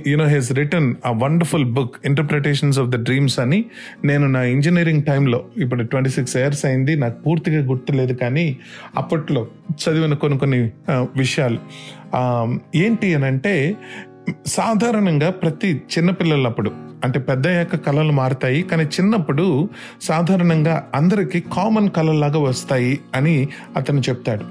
you know 0.09 0.25
he's 0.25 0.53
written 0.53 0.95
a 1.05 1.11
wonderful 1.11 1.65
book 1.65 1.97
interpretations 2.05 2.79
of 2.79 2.89
the 2.89 2.97
dreams 3.05 3.39
అని 3.39 3.65
నేను 4.05 4.27
నా 4.27 4.43
ఇంజనీరింగ్ 4.43 5.03
టైంలో 5.03 5.45
ఇప్పుడు 5.57 5.83
ట్వంటీ 5.83 6.11
సిక్స్ 6.11 6.37
ఇయర్స్ 6.37 6.65
అయింది 6.65 6.97
నాకు 6.97 7.23
పూర్తిగా 7.23 7.67
గుర్తులేదు 7.67 8.13
కానీ 8.13 8.59
అప్పట్లో 8.97 9.47
చదివిన 9.83 10.15
కొన్ని 10.15 10.39
కొన్ని 10.39 10.71
విషయాలు. 11.17 11.59
ఏంటి 12.77 13.15
అని 13.15 13.25
అంటే 13.25 13.77
సాధారణంగా 14.47 15.31
ప్రతి 15.31 15.83
చిన్నపిల్లలప్పుడు 15.99 16.71
అంటే 17.05 17.19
పెద్ద 17.19 17.49
అయ్యాక 17.49 17.77
కళలు 17.77 18.13
మారుతాయి 18.13 18.63
కానీ 18.63 18.85
చిన్నప్పుడు 18.85 19.69
సాధారణంగా 20.03 20.89
అందరికీ 20.95 21.41
కామన్ 21.41 21.91
కళలాగా 21.91 22.39
వస్తాయి 22.39 23.01
అని 23.15 23.49
అతను 23.77 24.01
చెప్తాడు. 24.01 24.45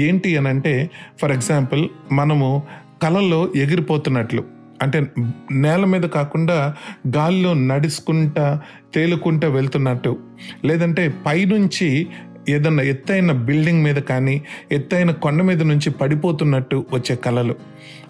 ఏంటి 0.00 0.36
అని 0.36 0.48
అంటే 0.48 0.90
ఫర్ 1.22 1.32
ఎగ్జాంపుల్ 1.32 1.88
మనము 2.12 2.62
కళల్లో 3.02 3.52
ఎగిరిపోతున్నట్లు 3.56 4.44
అంటే 4.82 5.06
నేల 5.52 5.84
మీద 5.84 6.00
కాకుండా 6.00 6.74
గాల్లో 7.16 7.54
నడుచుకుంటా 7.54 8.60
తేలుకుంటా 8.94 9.48
వెళ్తున్నట్టు 9.48 10.18
లేదంటే 10.64 11.14
పైనుంచి 11.26 12.06
ఏదన్నా 12.48 12.82
ఎత్తైన 12.82 13.32
బిల్డింగ్ 13.32 13.82
మీద 13.82 13.94
కానీ 13.94 14.42
ఎత్తైన 14.72 15.10
కొండ 15.10 15.42
మీద 15.42 15.62
నుంచి 15.62 15.90
పడిపోతున్నట్టు 15.90 16.86
వచ్చే 16.92 17.16
కళలు 17.16 17.54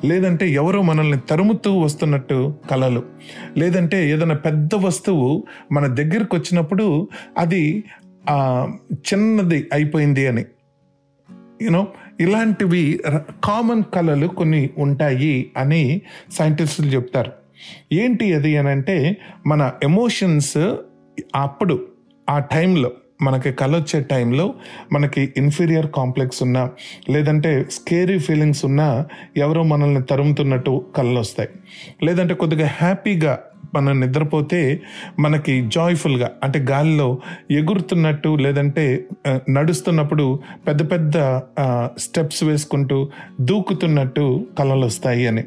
లేదంటే 0.05 0.51
ఎవరో 0.51 0.83
మనల్ని 0.83 1.19
తరుముతూ 1.31 1.79
వస్తున్నట్టు 1.79 2.55
కళలు 2.71 3.03
లేదంటే 3.57 4.11
ఏదైనా 4.11 4.35
పెద్ద 4.35 4.75
వస్తువు 4.75 5.45
మన 5.73 5.87
దగ్గరకు 5.87 6.37
వచ్చినప్పుడు 6.37 7.09
అది 7.39 7.85
చిన్నది 8.93 9.67
అయిపోయింది 9.73 10.27
అని. 10.27 10.45
యూనో 11.63 11.89
ఇలాంటివి 12.21 13.01
కామన్ 13.45 13.83
కళలు 13.95 14.27
కొన్ని 14.27 14.71
ఉంటాయి 14.79 15.51
అని 15.57 16.03
సైంటిస్టులు 16.33 16.87
చెప్తారు. 16.87 17.33
ఏంటి 17.93 18.35
అది 18.35 18.57
అని 18.57 18.69
అంటే 18.69 19.17
మన 19.47 19.73
ఎమోషన్స్ 19.83 20.59
అప్పుడు 21.35 21.89
ఆ 22.29 22.39
టైంలో 22.39 22.91
మనకి 23.23 23.53
కళ 23.53 23.77
వచ్చే 23.77 24.01
టైంలో 24.01 24.55
మనకి 24.93 25.35
ఇన్ఫీరియర్ 25.37 25.87
కాంప్లెక్స్ 25.91 26.43
ఉన్నా 26.43 26.71
లేదంటే 27.11 27.65
స్కేరీ 27.71 28.19
ఫీలింగ్స్ 28.19 28.65
ఉన్నా 28.65 29.07
ఎవరో 29.37 29.63
మనల్ని 29.63 30.03
తరుముతున్నట్టు 30.03 30.87
కళ్ళు 30.97 31.21
వస్తాయి. 31.21 31.49
లేదంటే 32.03 32.35
కొద్దిగా 32.35 32.67
హ్యాపీగా 32.67 33.39
మనం 33.75 34.01
నిద్రపోతే 34.01 34.81
మనకి 35.19 35.69
జాయ్ఫుల్గా 35.69 36.31
అంటే 36.43 36.59
గాలిలో 36.59 37.19
ఎగురుతున్నట్టు 37.51 38.29
లేదంటే 38.29 39.05
నడుస్తున్నప్పుడు 39.51 40.41
పెద్ద 40.69 40.93
పెద్ద 40.93 41.17
స్టెప్స్ 41.99 42.45
వేసుకుంటూ 42.45 43.09
దూకుతున్నట్టు 43.41 44.47
కళలు 44.59 44.87
వస్తాయి 44.87 45.27
అని. 45.27 45.45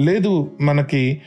లేదు 0.00 0.50
మనకి 0.60 1.22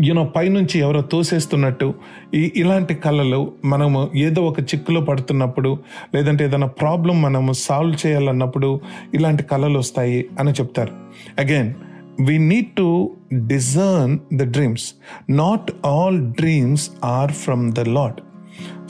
యూనో 0.00 0.24
పైనుంచి 0.24 0.80
ఎవరో 0.80 1.00
తోసేస్తున్నట్టు 1.00 1.94
ఈ 2.34 2.52
ఇలాంటి 2.56 2.94
కళలు 2.94 3.52
మనము 3.64 4.10
ఏదో 4.14 4.42
ఒక 4.42 4.60
చిక్కులో 4.60 5.00
పడుతున్నప్పుడు 5.00 5.78
లేదంటే 6.14 6.44
ఏదైనా 6.44 6.66
ప్రాబ్లం 6.66 7.22
మనము 7.22 7.52
సాల్వ్ 7.52 8.06
చేయాలన్నప్పుడు 8.06 8.80
ఇలాంటి 9.14 9.42
కళలు 9.42 9.78
వస్తాయి 9.78 10.24
అని 10.40 10.50
చెప్తారు. 10.50 10.92
Again 11.38 11.74
we 12.20 12.38
need 12.38 12.66
to 12.66 13.10
discern 13.34 14.18
the 14.34 14.42
dreams 14.42 14.94
not 15.30 15.72
all 15.86 16.20
dreams 16.20 16.90
are 17.04 17.32
from 17.32 17.72
the 17.72 17.80
Lord 17.80 18.20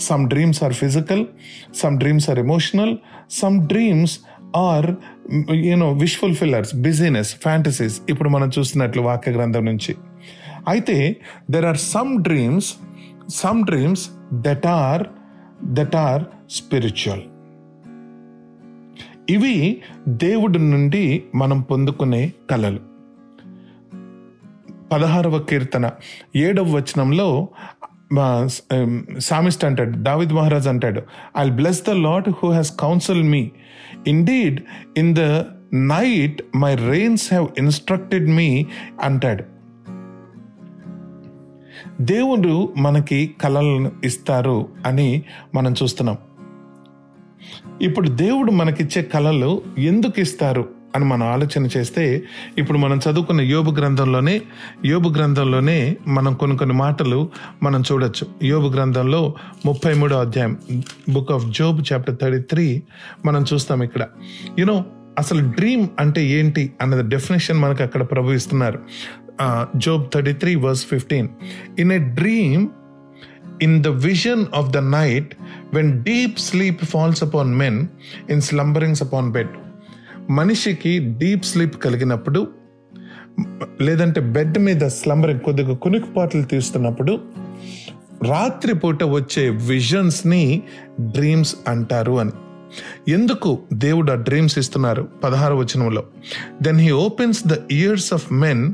some 0.00 0.28
dreams 0.28 0.64
are 0.64 0.72
physical 0.72 1.26
some 1.74 1.98
dreams 1.98 2.30
are 2.30 2.38
emotional 2.38 2.96
some 3.30 3.66
dreams 3.66 4.18
are 4.56 4.94
you know 5.52 5.92
wish 5.92 6.16
fulfillers 6.16 6.76
business 6.76 7.34
fantasies 7.34 8.00
ఇప్పుడు 8.08 8.28
మనం 8.28 8.50
చూస్తున్నట్లు 8.58 9.02
వాక్య 9.02 9.32
గ్రంథం 9.32 9.64
నుంచి. 9.64 9.94
అయితే 10.68 11.16
there 11.50 11.64
are 11.64 11.76
some 11.76 12.22
dreams 12.22 12.74
some 13.28 13.64
dreams 13.64 14.10
that 14.34 14.66
are 14.66 15.02
that 15.64 15.96
are 15.96 16.24
spiritual 16.50 17.22
ఇవి 19.30 19.82
దేవుడి 20.08 20.58
నుండి 20.70 21.24
మనం 21.34 21.60
పొందుకునే 21.60 22.32
కళలు. 22.50 22.80
పదహారవ 24.92 25.38
కీర్తన 25.38 25.90
ఏడవ 26.36 26.76
వచనంలో 26.76 27.48
సామిస్ట్ 29.18 29.64
అంటాడు 29.64 29.96
దావిద్ 29.98 30.32
మహారాజ్ 30.32 30.68
అంటాడు 30.68 31.02
I 31.38 31.50
bless 31.50 31.86
the 31.86 31.90
Lord 31.90 32.28
who 32.28 32.50
has 32.50 32.72
counsel 32.80 33.22
me 33.22 33.50
indeed 34.06 34.60
in 34.96 35.16
the 35.16 35.20
night 35.74 36.42
my 36.56 36.74
reins 36.74 37.28
have 37.28 37.48
instructed 37.58 38.30
me 38.30 38.66
అంటాడు. 39.02 39.51
దేవుడు 42.00 42.72
మనకి 42.76 43.34
కళలను 43.40 43.92
ఇస్తారు 44.04 44.68
అని 44.86 45.22
మనం 45.54 45.74
చూస్తున్నాం. 45.82 46.16
ఇప్పుడు 47.82 48.08
దేవుడు 48.08 48.50
మనకిచ్చే 48.50 49.02
కళలు 49.02 49.62
ఎందుకు 49.78 50.20
ఇస్తారు 50.20 50.68
అని 50.96 51.04
మనం 51.04 51.26
ఆలోచన 51.26 51.68
చేస్తే 51.76 52.22
ఇప్పుడు 52.58 52.78
మనం 52.78 52.98
చదువుకున్న 52.98 53.40
యోబు 53.40 53.70
గ్రంథంలోనే 53.70 54.42
యోబు 54.84 55.08
గ్రంథంలోనే 55.08 55.96
మనం 56.08 56.34
కొన్ని 56.34 56.56
కొన్ని 56.56 56.76
మాటలు 56.76 57.30
మనం 57.62 57.82
చూడొచ్చు. 57.92 58.26
యోబు 58.42 58.68
గ్రంథంలో 58.68 59.34
ముప్పై 59.66 59.94
మూడో 59.94 60.16
అధ్యాయం 60.16 60.58
book 61.10 61.32
of 61.32 61.46
Job 61.46 61.84
chapter 61.92 62.16
thirty 62.22 62.38
three 62.38 62.82
మనం 63.24 63.44
చూస్తాం 63.52 63.82
ఇక్కడ. 63.82 64.06
యునో 64.58 64.84
అసలు 65.18 65.50
డ్రీమ్ 65.50 65.88
అంటే 66.00 66.24
ఏంటి 66.24 66.72
అన్నది 66.80 67.08
డెఫినేషన్ 67.08 67.58
మనకు 67.58 67.82
అక్కడ 67.82 68.02
ప్రభు 68.02 68.32
ఇస్తున్నారు. 68.32 68.78
Job 69.76 70.10
thirty 70.14 70.32
three 70.32 70.54
verse 70.54 70.86
fifteen 70.86 71.28
in 71.78 71.92
a 71.92 71.98
dream 71.98 72.68
in 73.64 73.82
the 73.82 73.92
vision 73.92 74.38
of 74.60 74.64
the 74.72 74.80
night 74.80 75.26
when 75.74 75.88
deep 76.02 76.32
sleep 76.38 76.80
falls 76.80 77.22
upon 77.22 77.46
men 77.60 77.88
in 78.30 78.40
slumberings 78.40 79.00
upon 79.06 79.32
bed 79.32 79.46
మనిషికి 80.30 81.14
డీప్ 81.18 81.44
స్లీప్ 81.44 81.76
కలిగినప్పుడు 81.76 82.48
లేదంటే 83.80 84.20
బెడ్ 84.20 84.58
మీద 84.58 84.82
స్లంబరింగ్ 84.82 85.40
కొద్దిగా 85.40 85.74
కునికిపాట్లు 85.74 86.42
తీస్తున్నప్పుడు 86.42 87.20
రాత్రిపూట 88.22 89.04
వచ్చే 89.04 89.50
విజన్స్ని 89.50 90.62
డ్రీమ్స్ 91.00 91.56
అంటారు 91.68 92.20
అని. 92.20 92.30
ఎందుకు 93.08 93.58
దేవుడు 93.72 94.12
ఆ 94.12 94.14
డ్రీమ్స్ 94.14 94.58
ఇస్తున్నారు? 94.58 95.02
పదహారు 95.24 95.54
వచనంలో. 95.54 96.04
Then 96.62 96.80
he 96.80 96.90
opens 96.90 97.40
the 97.46 97.56
ears 97.70 98.12
of 98.14 98.26
men 98.32 98.64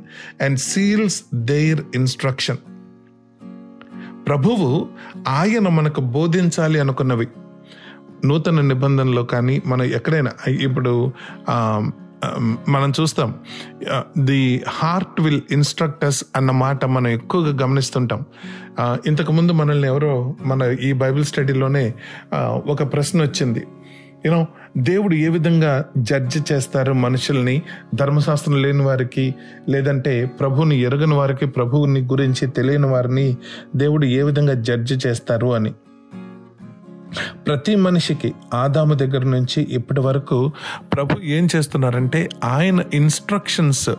and 0.42 0.58
seals 0.58 1.22
their 1.34 1.82
instruction 1.94 2.58
ప్రభువు 4.26 4.88
ఆయన 5.28 5.68
మనకు 5.68 6.00
బోధించాలి 6.00 6.80
అనుకున్నవి. 6.80 7.28
నూతన 8.24 8.60
నిబంధనలో 8.60 9.22
కానీ 9.24 9.62
మనం 9.66 9.84
ఎక్కడైనా 9.84 10.32
ఇప్పుడు 10.48 11.12
మనం 12.68 12.92
చూస్తాం 13.00 13.34
ది 14.24 14.62
హార్ట్ 14.68 15.20
విల్ 15.20 15.40
ఇన్స్ట్రక్టర్స్ 15.50 16.24
అన్న 16.36 16.50
మాట 16.50 16.84
మనం 16.84 17.08
ఎక్కువగా 17.08 17.52
గమనిస్తుంటాం. 17.62 18.24
ఇంతకుముందు 19.06 19.52
మనల్ని 19.52 19.88
ఎవరో 19.88 20.36
మన 20.42 20.62
ఈ 20.62 20.92
బైబిల్ 20.92 21.24
స్టడీలోనే 21.24 21.84
ఒక 22.66 22.82
ప్రశ్న 22.92 23.22
వచ్చింది. 23.22 23.62
యూనో 24.26 24.46
దేవుడు 24.76 25.14
ఏ 25.14 25.28
విధంగా 25.28 25.84
జడ్జి 25.98 26.42
చేస్తారు 26.52 26.92
మనుషుల్ని 26.92 27.62
ధర్మశాస్త్రం 27.94 28.62
లేని 28.62 28.82
వారికి 28.82 29.34
లేదంటే 29.68 30.26
ప్రభువుని 30.26 30.80
ఎరగని 30.80 31.14
వారికి 31.14 31.46
ప్రభువుని 31.46 32.00
గురించి 32.00 32.46
తెలియని 32.46 32.86
వారిని 32.86 33.36
దేవుడు 33.76 34.06
ఏ 34.06 34.22
విధంగా 34.22 34.52
జడ్జి 34.52 35.08
చేస్తారు 35.08 35.54
అని. 35.54 35.72
ప్రతి 37.46 37.76
మనిషికి 37.76 38.34
ఆదాము 38.54 38.94
దగ్గర 38.94 39.24
నుంచి 39.24 39.62
ఇప్పటి 39.62 40.00
వరకు 40.00 40.52
ప్రభు 40.92 41.20
ఏం 41.20 41.48
చేస్తున్నారంటే 41.56 42.28
ఆయన 42.44 42.84
ఇన్స్ట్రక్షన్స్ 42.94 43.90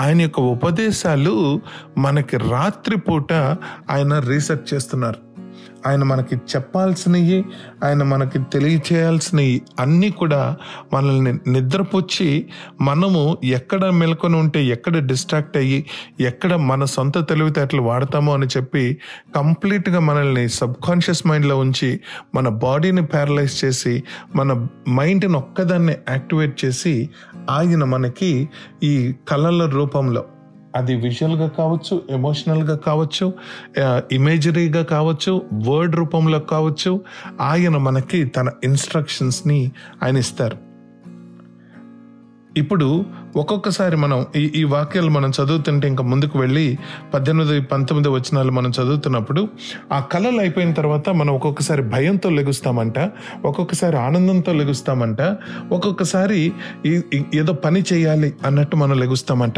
ఆయన 0.00 0.20
యొక్క 0.20 0.40
ఉపదేశాలు 0.40 1.60
మనకి 1.98 2.36
రాత్రిపూట 2.36 3.32
ఆయన 3.90 4.18
రీసెర్చ్ 4.18 4.74
చేస్తున్నారు. 4.74 5.31
ఆయన 5.86 6.02
మనకి 6.02 6.36
చెప్పాల్సినవి 6.50 7.38
ఆయన 7.84 8.02
మనకి 8.02 8.38
తెలియచేయాల్సినవి 8.52 9.54
అన్నీ 9.80 10.10
కూడా 10.12 10.40
మనల్ని 10.92 11.32
నిద్రపుచ్చి 11.48 12.28
మనము 12.80 13.22
ఎక్కడ 13.50 13.84
మెలకొని 13.92 14.36
ఉంటే 14.36 14.60
ఎక్కడ 14.66 14.96
డిస్ట్రాక్ట్ 15.06 15.56
అయ్యి 15.56 15.78
ఎక్కడ 16.20 16.52
మన 16.64 16.84
సొంత 16.84 17.28
తెలివితేటలు 17.28 17.82
వాడతామో 17.82 18.32
అని 18.34 18.48
చెప్పి 18.56 18.84
కంప్లీట్గా 19.36 20.02
మనల్ని 20.02 20.48
సబ్ 20.48 20.76
కాన్షియస్ 20.84 21.24
మైండ్లో 21.26 21.56
ఉంచి 21.58 21.90
మన 22.34 22.48
బాడీని 22.58 23.04
ప్యారలైజ్ 23.06 23.56
చేసి 23.64 23.94
మన 24.36 24.52
మైండ్ని 24.88 25.36
ఒక్కదాన్ని 25.36 25.96
యాక్టివేట్ 26.08 26.56
చేసి 26.64 26.94
ఆయన 27.50 27.84
మనకి 27.86 28.32
ఈ 28.84 28.94
కళల 29.28 29.62
రూపంలో 29.70 30.22
అది 30.76 30.94
విజువల్గా 30.96 31.48
కావచ్చు 31.48 32.02
ఎమోషనల్గా 32.10 32.76
కావచ్చు 32.76 33.32
ఇమేజరీగా 34.12 34.82
కావచ్చు 34.82 35.42
వర్డ్ 35.52 35.96
రూపంలో 35.96 36.38
కావచ్చు 36.38 37.00
ఆయన 37.40 37.76
మనకి 37.76 38.24
తన 38.24 38.50
ఇన్స్ట్రక్షన్స్ని 38.64 39.72
ఆయన 40.02 40.16
ఇస్తారు. 40.16 40.72
ఇప్పుడు 42.56 43.04
ఒక్కొక్కసారి 43.36 43.96
మనం 43.96 44.26
ఈ 44.36 44.52
ఈ 44.56 44.64
వాక్యాలు 44.64 45.10
మనం 45.10 45.30
చదువుతుంటే 45.30 45.88
ఇంకా 45.88 46.04
ముందుకు 46.04 46.38
వెళ్ళి 46.38 46.78
పద్దెనిమిది 47.14 47.60
పంతొమ్మిది 47.60 48.08
వచనాలు 48.08 48.50
మనం 48.50 48.70
చదువుతున్నప్పుడు 48.70 49.48
ఆ 49.92 50.00
కళలు 50.00 50.38
అయిపోయిన 50.38 50.72
తర్వాత 50.72 51.08
మనం 51.08 51.34
ఒక్కొక్కసారి 51.34 51.82
భయంతో 51.82 52.30
లెగుస్తామంట 52.30 52.98
ఒక్కొక్కసారి 53.44 53.96
ఆనందంతో 53.96 54.52
లెగుస్తామంట 54.52 55.36
ఒక్కొక్కసారి 55.72 56.52
ఏదో 57.34 57.52
పని 57.52 57.84
చేయాలి 57.92 58.34
అన్నట్టు 58.44 58.76
మనం 58.76 58.98
లెగుస్తామంట. 58.98 59.54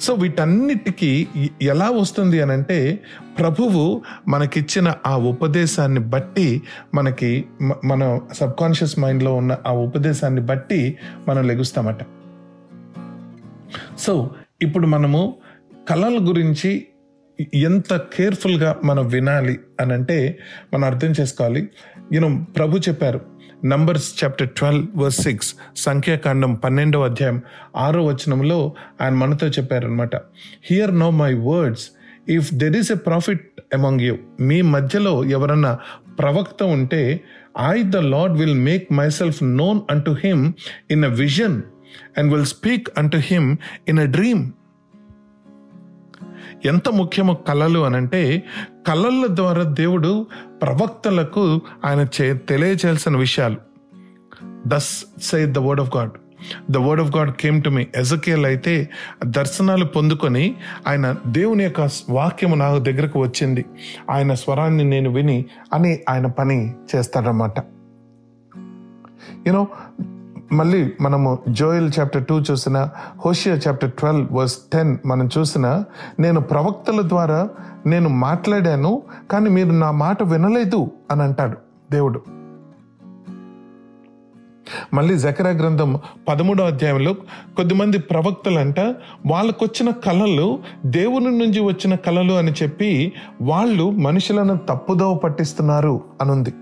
సో 0.00 0.14
వీటన్నిటికీ 0.14 1.26
ఎలా 1.62 1.90
వస్తుంది 1.90 2.42
అని 2.42 2.52
అంటే 2.52 3.00
ప్రభువు 3.38 4.02
మనకిచ్చిన 4.28 4.94
ఆ 5.06 5.16
ఉపదేశాన్ని 5.16 6.00
బట్టి 6.00 6.62
మనకి 6.94 7.46
మన 7.84 8.20
సబ్ 8.32 8.52
కాన్షియస్ 8.60 8.98
మైండ్లో 8.98 9.34
ఉన్న 9.34 9.56
ఆ 9.66 9.72
ఉపదేశాన్ని 9.72 10.40
బట్టి 10.40 10.98
మనం 11.28 11.46
లెగుస్తామట. 11.46 11.98
సో 13.98 14.30
ఇప్పుడు 14.62 14.86
మనము 14.86 15.36
కళల 15.88 16.28
గురించి 16.28 16.86
ఎంత 17.54 17.96
కేర్ఫుల్గా 17.96 18.76
మనం 18.84 19.06
వినాలి 19.08 19.58
అని 19.80 19.92
అంటే 19.92 20.38
మనం 20.74 20.84
అర్థం 20.84 21.08
చేసుకోవాలి. 21.20 21.68
యూనో 22.12 22.44
ప్రభు 22.56 22.76
చెప్పారు 22.76 23.29
Numbers 23.64 24.24
chapter 24.24 24.48
twelve 24.48 24.86
verse 24.96 25.20
six 25.20 25.54
సంఖ్యాకాండం 25.76 26.54
పన్నెండవ 26.54 27.04
అధ్యాయం 27.04 27.42
ఆరో 27.76 28.04
వచనంలో 28.04 28.74
ఆయన 29.00 29.14
మనతో 29.14 29.46
చెప్పారనమాట 29.46 30.16
hear 30.70 30.98
now 30.98 31.10
my 31.10 31.32
words 31.32 31.86
if 32.28 32.54
there 32.54 32.76
is 32.76 32.92
a 32.92 32.94
prophet 32.94 33.44
among 33.74 34.00
you 34.00 34.14
మీ 34.40 34.62
మధ్యలో 34.62 35.24
ఎవరన్నా 35.24 35.78
ప్రవక్త 36.18 36.62
ఉంటే 36.62 37.02
I 37.58 37.82
the 37.82 37.96
Lord 37.96 38.38
will 38.38 38.58
make 38.60 38.92
myself 39.10 39.42
known 39.42 39.80
unto 39.90 40.16
him 40.24 40.52
in 40.90 41.04
a 41.04 41.08
vision 41.08 41.62
and 42.18 42.32
will 42.32 42.46
speak 42.46 42.88
unto 42.98 43.16
him 43.16 43.56
in 43.88 43.98
a 43.98 44.04
dream 44.06 44.42
ఎంత 46.64 46.88
ముఖ్యమో 46.88 47.34
కళలు 47.34 47.78
అనంటే 47.78 48.42
కళల 48.86 49.26
ద్వారా 49.30 49.62
దేవుడు 49.62 50.26
ప్రవక్తలకు 50.62 51.60
ఆయన 51.84 52.06
చే- 52.20 52.36
తెలియచేయాల్సిన 52.36 53.16
విషయాలు. 53.16 53.56
Thus 54.66 55.04
say 55.22 55.46
the 55.46 55.58
word 55.58 55.80
of 55.80 55.96
God 55.96 56.10
the 56.70 56.76
word 56.76 57.02
of 57.02 57.16
God 57.16 57.32
came 57.32 57.62
to 57.62 57.70
me 57.70 57.86
Ezekiel 57.96 58.46
అయితే 58.46 58.90
దర్శనాలు 59.26 59.84
పొందుకొని 59.84 60.54
ఆయన 60.86 61.16
దేవుని 61.26 61.64
యొక్క 61.64 61.88
వాక్యము 62.10 62.54
నా 62.54 62.78
దగ్గరకు 62.78 63.20
వచ్చింది. 63.20 63.64
ఆయన 64.10 64.34
స్వరాన్ని 64.34 64.84
నేను 64.84 65.10
విని 65.10 65.44
అని 65.72 65.98
ఆయన 66.08 66.26
పని 66.26 66.74
చేస్తాడనమాట 66.96 67.58
యూనో 69.46 69.68
మళ్ళీ 70.52 70.92
మనము 71.00 71.38
జోయల్ 71.48 71.92
చాప్టర్ 72.00 72.26
టూ 72.26 72.40
చూసిన 72.40 72.88
Hosea 73.24 73.56
chapter 73.68 73.92
twelve 73.92 74.32
verse 74.32 74.58
ten 74.72 74.98
మనం 75.06 75.28
చూసిన 75.38 75.84
నేను 76.20 76.40
ప్రవక్తల 76.40 77.08
ద్వారా 77.08 77.48
నేను 77.86 78.08
మాట్లాడాను 78.08 79.02
కానీ 79.30 79.50
మీరు 79.50 79.70
నా 79.70 79.90
మాట 79.90 80.22
వినలేదు 80.22 80.90
అని 81.10 81.22
అంటాడు 81.22 81.56
దేవుడు. 81.92 82.22
మళ్ళీ 84.94 85.18
జకరా 85.18 85.50
గ్రంథం 85.50 86.00
పదమూడో 86.28 86.64
అధ్యాయంలో 86.64 87.12
కొద్దిమంది 87.56 87.98
ప్రవక్తలంట 87.98 88.80
వాళ్ళకొచ్చిన 89.26 89.90
కళలు 89.90 90.58
దేవుని 90.86 91.38
నుంచి 91.38 91.60
వచ్చిన 91.60 91.94
కళలు 91.94 92.32
అని 92.32 92.52
చెప్పి 92.52 93.12
వాళ్ళు 93.40 93.90
మనుషులను 93.90 94.56
తప్పుదోవ 94.56 95.14
పట్టిస్తున్నారు 95.14 96.00
అనుంది. 96.20 96.52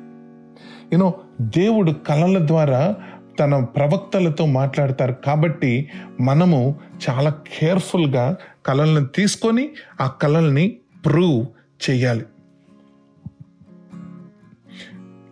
యూనో 0.93 1.15
దేవుడు 1.41 1.91
కళల 1.91 2.47
ద్వారా 2.47 2.95
తన 3.39 3.65
ప్రవక్తలతో 3.65 4.47
మాట్లాడతారు. 4.47 5.13
కాబట్టి 5.13 5.89
మనము 6.21 6.77
చాలా 7.11 7.31
కేర్ఫుల్గా 7.31 8.37
కళలను 8.67 9.07
తీసుకొని 9.07 9.69
ఆ 10.01 10.07
కళల్ని 10.07 10.77
ప్రూవ్ 11.07 11.47
చేయాలి. 11.91 12.27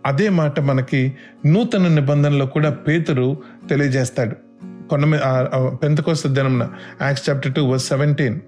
అదే 0.06 0.28
మాట 0.28 0.60
మనకి 0.60 1.12
నూతన 1.46 1.88
నిబంధనలో 1.88 2.46
కూడా 2.46 2.70
పేతురు 2.70 3.42
తెలియజేస్తాడు. 3.68 4.36
కొన్న 4.88 5.16
పెంతకోస్త 5.82 6.28
దినమున 6.28 6.68
Acts 7.02 7.30
chapter 7.30 7.54
two 7.54 7.64
verse 7.64 7.88
seventeen. 7.88 8.40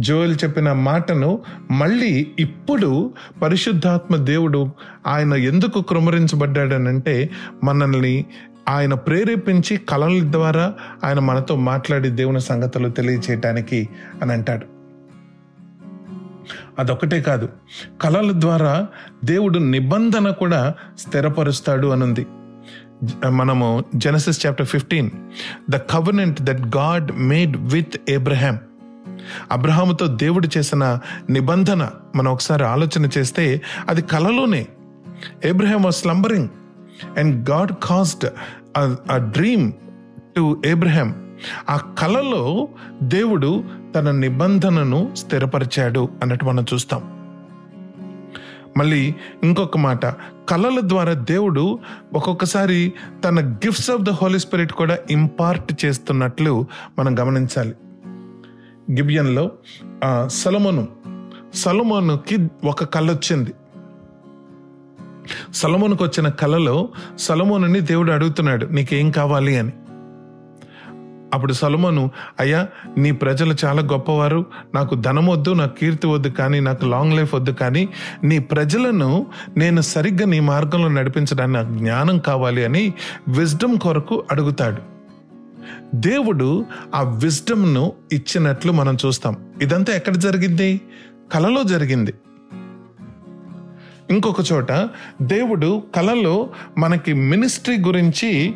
Joel 0.00 0.36
చెప్పిన 0.44 0.72
మాటను 0.72 1.42
మళ్ళీ 1.70 2.34
ఇప్పుడు 2.38 3.14
పరిశుద్ధాత్మ 3.42 4.16
దేవుడు 4.16 4.70
ఆయన 5.06 5.34
ఎందుకు 5.34 5.82
కృమరించబడ్డాడనంటే 5.82 7.30
మనల్ని 7.64 8.24
ఆయన 8.68 8.94
ప్రేరేపించి 8.94 9.76
కళల 9.76 10.32
ద్వారా 10.32 10.74
ఆయన 11.04 11.18
మనతో 11.18 11.56
మాట్లాడి 11.56 12.08
దేవుని 12.08 12.40
సంగతులు 12.40 12.88
తెలియచేయటానికి 12.88 13.88
అని 14.22 14.32
అంటాడు. 14.32 14.66
అదొకటే 16.78 17.22
కాదు 17.22 17.48
కళల 18.02 18.32
ద్వారా 18.34 18.88
దేవుడు 19.24 19.58
నిబంధన 19.58 20.30
కూడా 20.30 20.74
స్థిరపరుస్తాడు 20.98 21.88
అనుంది. 21.88 22.26
మనము 23.30 23.84
Genesis 23.94 24.46
chapter 24.46 24.66
fifteen 24.66 25.10
the 25.70 25.76
covenant 25.76 26.42
that 26.42 26.76
God 26.76 27.12
made 27.12 27.56
with 27.56 27.96
Abraham 28.08 28.58
అబ్రహాముతో 29.52 30.06
దేవుడు 30.06 30.48
చేసిన 30.58 30.98
నిబంధన 31.30 31.90
మనం 32.16 32.32
ఒకసారి 32.32 32.64
ఆలోచన 32.64 33.08
చేస్తే 33.18 33.62
అది 33.88 34.02
కలలోనే. 34.02 34.66
Abraham 35.44 35.82
was 35.82 35.96
slumbering 35.96 36.48
and 37.18 37.50
God 37.50 37.72
cast 37.82 38.26
a 39.10 39.16
dream 39.16 39.72
to 40.36 40.62
Abraham 40.66 41.36
ఆ 41.70 41.76
కలలో 41.76 42.68
దేవుడు 43.02 43.64
తన 43.94 44.10
నిబంధనను 44.10 45.14
స్థిరపరిచాడు 45.14 46.08
అన్నట్టు 46.22 46.44
మనం 46.44 46.66
చూస్తాం. 46.74 47.22
మళ్ళీ 48.76 49.14
ఇంకొక 49.42 49.78
మాట 49.78 50.06
కళల 50.48 50.80
ద్వారా 50.80 51.12
దేవుడు 51.12 51.78
ఒక్కొక్కసారి 52.14 52.92
తన 53.24 53.52
gifts 53.54 53.90
of 53.90 54.02
the 54.02 54.10
Holy 54.10 54.38
Spirit 54.38 54.72
కూడా 54.72 54.98
ఇంపార్ట్ 55.10 55.84
చేస్తున్నట్లు 55.84 56.66
మనం 56.98 57.18
గమనించాలి. 57.18 57.74
గిబియన్లో 58.92 59.50
సలమోను 60.26 60.88
సలమోనుకి 61.54 62.48
ఒక 62.64 62.84
కళ 62.84 63.10
వచ్చింది 63.10 63.54
సలమోనుకు 65.54 66.04
వచ్చిన 66.04 66.28
కలలో 66.28 66.88
సలమోనుని 67.18 67.80
దేవుడు 67.80 68.12
అడుగుతున్నాడు 68.12 68.66
నీకేం 68.66 69.10
కావాలి? 69.10 69.58
అని. 69.58 69.72
అప్పుడు 71.34 71.52
సలమోను 71.52 72.10
అయ్యా 72.40 72.68
నీ 72.98 73.12
ప్రజలు 73.12 73.54
చాలా 73.64 73.82
గొప్పవారు. 73.82 74.46
నాకు 74.74 74.94
ధనం 74.94 75.26
వద్దు 75.26 75.50
నాకు 75.50 75.76
కీర్తి 75.76 76.06
వద్దు 76.06 76.28
కానీ 76.28 76.60
నాకు 76.60 76.86
లాంగ్ 76.86 77.12
లైఫ్ 77.12 77.34
వద్దు 77.34 77.50
కానీ 77.50 77.88
నీ 78.24 78.38
ప్రజలను 78.38 79.26
నేను 79.56 79.80
సరిగ్గా 79.80 80.26
నీ 80.26 80.40
మార్గంలో 80.40 80.88
నడిపించడానికి 80.88 81.58
నాకు 81.58 81.74
జ్ఞానం 81.74 82.18
కావాలి 82.18 82.64
అని 82.64 82.92
విజ్డమ్ 83.28 83.78
కొరకు 83.78 84.24
అడుగుతాడు. 84.30 84.82
దేవుడు 85.94 86.66
ఆ 86.94 87.02
విజ్డమ్ను 87.02 87.92
ఇచ్చినట్లు 88.12 88.72
మనం 88.72 88.96
చూస్తాం. 89.06 89.36
ఇదంతా 89.62 89.92
ఎక్కడ 89.92 90.16
జరిగింది? 90.16 90.80
కలలో 91.32 91.62
జరిగింది. 91.62 92.14
ఇంకొక 94.12 94.52
చోట 94.52 94.72
దేవుడు 95.22 95.82
కలలో 95.94 96.50
మనకి 96.78 97.12
మినిస్ట్రీ 97.12 97.78
గురించి 97.78 98.54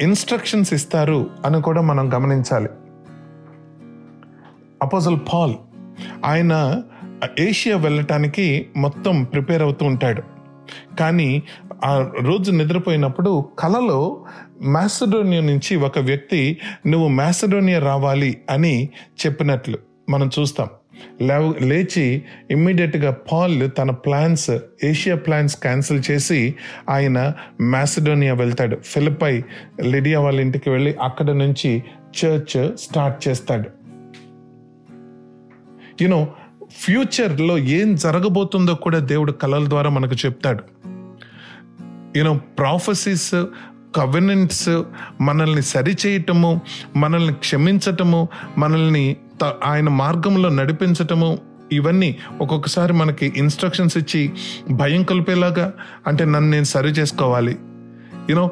ఇన్స్ట్రక్షన్స్ 0.00 0.72
ఇస్తారు 0.72 1.30
అని 1.44 1.62
కూడా 1.62 1.80
మనం 1.80 2.14
గమనించాలి. 2.14 2.68
అపోజల్ 4.82 5.18
పాల్ 5.32 5.54
ఆయన 6.24 6.82
ఏషియా 7.38 7.76
వెళ్ళటానికి 7.76 8.68
మొత్తం 8.76 9.24
ప్రిపేర్ 9.24 9.62
అవుతూ 9.62 9.86
ఉంటాడు. 9.86 10.22
కానీ 11.00 11.42
ఆ 11.84 12.10
రోజు 12.20 12.50
నిద్రపోయినప్పుడు 12.50 13.50
కలలో 13.58 14.24
మ్యాసడోనియా 14.62 15.42
నుంచి 15.42 15.76
ఒక 15.76 15.98
వ్యక్తి 15.98 16.58
నువ్వు 16.86 17.08
మ్యాసడోనియా 17.08 17.78
రావాలి 17.78 18.40
అని 18.50 18.88
చెప్పినట్లు 19.26 19.78
మనం 20.08 20.30
చూస్తాం. 20.40 20.68
లేవ 21.22 21.54
లేచి 21.60 22.22
ఇమ్మీడియట్గా 22.50 23.16
పాల్ 23.32 23.70
తన 23.78 23.90
ప్లాన్స్ 23.90 24.50
ఏషియా 24.84 25.16
ప్లాన్స్ 25.16 25.56
క్యాన్సిల్ 25.56 26.02
చేసి 26.10 26.54
ఆయన 26.90 27.32
మ్యాసిడోనియా 27.60 28.34
వెళ్తాడు. 28.34 28.76
ఫిలిపై 28.76 29.42
లిడియా 29.82 30.20
వాళ్ళ 30.20 30.40
ఇంటికి 30.40 30.70
వెళ్ళి 30.70 30.94
అక్కడ 31.02 31.30
నుంచి 31.30 31.82
చర్చ్ 32.24 32.76
స్టార్ట్ 32.76 33.28
చేస్తాడు. 33.28 33.70
యూనో 36.02 36.28
ఫ్యూచర్లో 36.72 37.58
ఏం 37.58 37.96
జరగబోతుందో 37.96 38.74
కూడా 38.74 38.98
దేవుడు 38.98 39.32
కళల 39.32 39.68
ద్వారా 39.68 39.90
మనకు 39.90 40.14
చెప్తాడు. 40.26 40.64
యూనో 42.18 42.40
ప్రాఫెసీస్ 42.58 43.34
కవెనెంట్స్ 43.96 44.82
మనల్ని 45.20 45.62
సరిచేయటము 45.62 46.60
మనల్ని 46.96 47.34
క్షమించటము 47.34 48.28
మనల్ని 48.58 49.16
ఆయన 49.44 49.88
మార్గంలో 49.88 50.48
నడిపించటము 50.48 51.38
ఇవన్నీ 51.72 52.16
ఒక్కొక్కసారి 52.40 52.92
మనకి 52.92 53.32
ఇన్స్ట్రక్షన్స్ 53.36 53.96
ఇచ్చి 53.96 54.32
భయం 54.70 55.02
కలిపేలాగా 55.02 55.72
అంటే 56.06 56.24
నన్ను 56.24 56.50
నేను 56.50 56.64
సరి 56.64 56.88
చేసుకోవాలి. 56.88 57.56
యూనో 58.30 58.50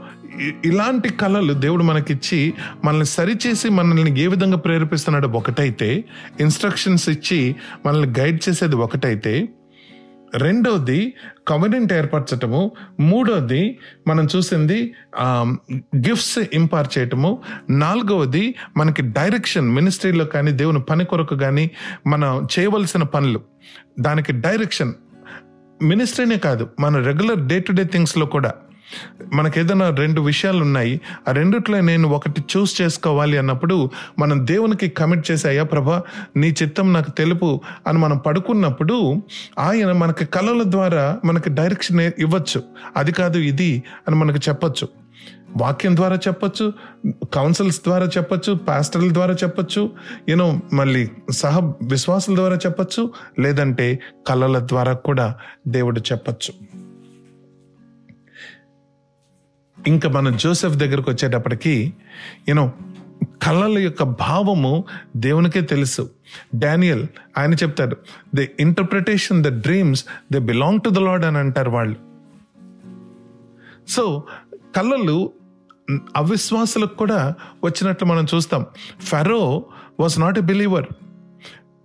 ఇలాంటి 0.65 1.09
కళలు 1.09 1.53
దేవుడు 1.53 1.83
మనకిచ్చి 1.83 2.55
మనల్ని 2.85 3.07
సరిచేసి 3.07 3.69
మనల్ని 3.69 4.21
ఏ 4.21 4.27
విధంగా 4.27 4.57
ప్రేరేపిస్తున్నాడో 4.57 5.29
ఒకటైతే 5.29 6.05
ఇన్స్ట్రక్షన్స్ 6.41 7.09
ఇచ్చి 7.09 7.57
మనల్ని 7.87 8.09
గైడ్ 8.19 8.49
చేసేది 8.49 8.77
ఒకటైతే 8.77 9.49
రెండోది 10.35 11.15
కమ్యూనిటీ 11.49 11.95
ఏర్పరచటము. 11.95 12.71
మూడోది 13.01 13.79
మనం 14.09 14.29
చూసింది 14.37 14.95
గిఫ్ట్స్ 15.97 16.39
ఇంపార్ 16.53 16.89
చేయటము. 16.99 17.43
నాలుగవది 17.71 18.55
మనకి 18.77 19.03
డైరెక్షన్ 19.03 19.69
మినిస్ట్రీలో 19.69 20.25
కానీ 20.25 20.53
దేవుని 20.53 20.81
పని 20.81 21.05
కొరకు 21.05 21.37
కానీ 21.37 21.71
మనం 22.07 22.47
చేయవలసిన 22.59 23.03
పనులు. 23.03 23.41
దానికి 24.01 24.33
డైరెక్షన్ 24.33 24.93
మినిస్ట్రీనే 25.83 26.37
కాదు 26.37 26.69
మన 26.81 26.97
రెగ్యులర్ 26.97 27.47
డే 27.47 27.61
టు 27.61 27.73
డే 27.73 27.85
థింగ్స్లో 27.85 28.27
కూడా. 28.27 28.53
మనకి 29.33 29.61
ఏదైనా 29.61 29.91
రెండు 29.91 30.21
విషయాలు 30.21 30.63
ఉన్నాయి 30.63 31.01
ఆ 31.29 31.33
రెండిట్లో 31.33 31.81
నేను 31.81 32.09
ఒకటి 32.09 32.45
చూస్ 32.57 32.83
చేసుకోవాలి 32.83 33.39
అన్నప్పుడు 33.39 33.91
మనం 34.19 34.47
దేవునికి 34.47 34.89
కమిట్ 34.89 35.31
చేసి 35.31 35.49
అయ్యా 35.49 35.63
ప్రభా 35.63 36.03
నీ 36.37 36.55
చిత్తం 36.63 36.93
నాకు 36.93 37.11
తెలుపు 37.11 37.61
అని 37.87 37.99
మనం 37.99 38.19
పడుకున్నప్పుడు 38.19 39.23
ఆయన 39.59 39.93
మనకి 39.93 40.25
కళల 40.25 40.63
ద్వారా 40.65 41.21
మనకి 41.25 41.51
డైరెక్షన్ 41.51 42.01
ఇవ్వచ్చు. 42.01 42.63
అది 42.97 43.13
కాదు 43.13 43.39
ఇది 43.39 43.83
అని 44.09 44.17
మనకు 44.17 44.39
చెప్పచ్చు. 44.49 44.89
వాక్యం 45.57 45.97
ద్వారా 45.97 46.17
చెప్పచ్చు 46.17 46.73
కౌన్సిల్స్ 47.35 47.81
ద్వారా 47.81 48.07
చెప్పొచ్చు 48.07 48.53
పాస్టర్ల 48.53 49.13
ద్వారా 49.13 49.35
చెప్పచ్చు 49.35 49.91
యూనో 50.29 50.61
మళ్ళీ 50.73 51.09
సహ 51.31 51.73
విశ్వాసుల 51.83 52.35
ద్వారా 52.35 52.57
చెప్పచ్చు 52.57 53.11
లేదంటే 53.39 54.01
కళల 54.27 54.59
ద్వారా 54.59 54.93
కూడా 54.93 55.35
దేవుడు 55.69 56.01
చెప్పచ్చు. 56.13 56.70
ఇంకా 59.87 60.09
మనం 60.09 60.37
జోసెఫ్ 60.37 60.77
దగ్గరకు 60.77 61.11
వచ్చేటప్పటికి 61.11 61.93
యూనో 62.49 62.73
కళల 63.43 63.79
యొక్క 63.79 64.03
భావము 64.03 64.85
దేవునికే 65.17 65.61
తెలుసు. 65.61 66.11
డానియల్ 66.55 67.07
ఆయన 67.39 67.55
చెప్తాడు 67.55 67.97
the 68.35 68.47
interpretation 68.61 69.45
the 69.45 69.63
dreams 69.63 70.05
the 70.33 70.37
belong 70.37 70.81
to 70.81 70.91
the 70.91 70.99
Lord 70.99 71.25
అని 71.25 71.39
అంటారు 71.39 71.71
వాళ్ళు. 71.71 71.97
సో 73.89 74.23
కళలు 74.77 75.33
అవిశ్వాసులకు 76.17 76.97
కూడా 76.97 77.35
వచ్చినట్లు 77.65 78.07
మనం 78.07 78.27
చూస్తాం. 78.35 78.67
Pharaoh 79.01 79.67
was 80.01 80.21
not 80.21 80.39
a 80.39 80.41
believer 80.41 80.87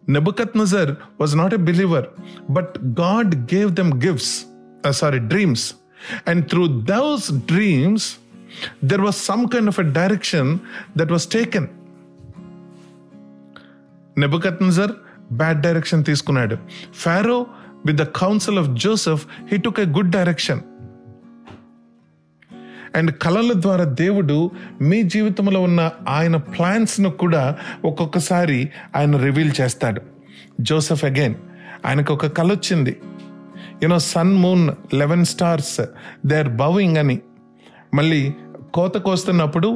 Nebuchadnezzar 0.57 0.95
was 1.19 1.37
not 1.37 1.53
a 1.53 1.57
believer 1.57 2.05
but 2.49 2.75
God 3.01 3.35
gave 3.35 3.71
them 3.71 3.93
gifts 3.93 4.45
sorry 4.91 5.19
dreams 5.19 5.75
and 6.27 6.49
through 6.49 6.67
those 6.67 7.33
dreams 7.33 8.15
there 8.85 9.01
was 9.01 9.13
some 9.13 9.47
kind 9.47 9.67
of 9.67 9.79
a 9.79 9.83
direction 9.83 10.57
that 10.97 11.11
was 11.11 11.27
taken 11.27 11.67
Nebuchad 14.17 14.87
bad 15.31 15.61
direction 15.61 16.05
తీసుకున్నాడు. 16.05 16.57
Pharaoh 16.95 17.45
with 17.85 17.97
the 17.97 18.03
counsel 18.03 18.59
of 18.59 18.79
Joseph 18.79 19.25
he 19.51 19.57
took 19.57 19.79
a 19.79 19.85
good 19.85 20.11
direction 20.11 20.59
and 22.95 23.11
కళల 23.11 23.51
ద్వారా 23.55 23.83
దేవుడు 23.83 24.51
మీ 24.81 25.03
జీవితంలో 25.03 25.61
ఉన్న 25.61 25.91
ఆయన 26.07 26.35
ప్లాన్స్ను 26.35 27.09
కూడా 27.09 27.55
ఒక్కొక్కసారి 27.85 28.69
ఆయన 28.95 29.17
రివీల్ 29.17 29.51
చేస్తాడు. 29.61 30.01
జోసెఫ్ 30.61 31.05
అగైన్ 31.05 31.35
ఆయనకు 31.85 32.13
ఒక 32.13 32.25
కళ 32.25 32.51
వచ్చింది 32.51 32.97
you know 33.85 33.99
sun 34.05 34.33
moon 34.37 34.63
eleven 34.93 35.25
stars 35.25 35.75
they 36.25 36.37
are 36.37 36.51
bowing 36.57 36.97
అని. 36.97 37.17
మళ్ళీ 37.93 38.21
కోత 38.73 38.97
కోస్తున్నప్పుడు 38.99 39.69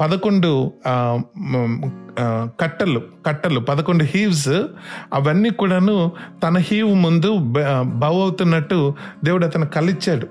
పదకొండు 0.00 0.50
కట్టలు 2.60 3.00
కట్టలు 3.26 3.60
పదకొండు 3.60 4.04
హీవ్స్ 4.04 4.50
అవన్నీ 5.12 5.50
కూడాను 5.52 5.94
తన 6.42 6.58
హీవ్ 6.60 6.94
ముందు 6.96 7.30
బ- 7.52 7.64
బవ్ 7.94 8.18
అవుతున్నట్టు 8.20 8.78
దేవుడు 9.24 9.44
అతను 9.46 9.66
కలిచ్చాడు 9.68 10.26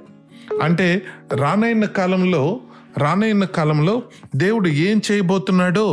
అంటే 0.62 0.88
రానైన 1.36 1.86
కాలంలో 1.98 2.44
రానైన 2.98 3.44
కాలంలో 3.52 3.96
దేవుడు 4.36 4.70
ఏం 4.86 5.02
చేయబోతున్నాడో 5.08 5.88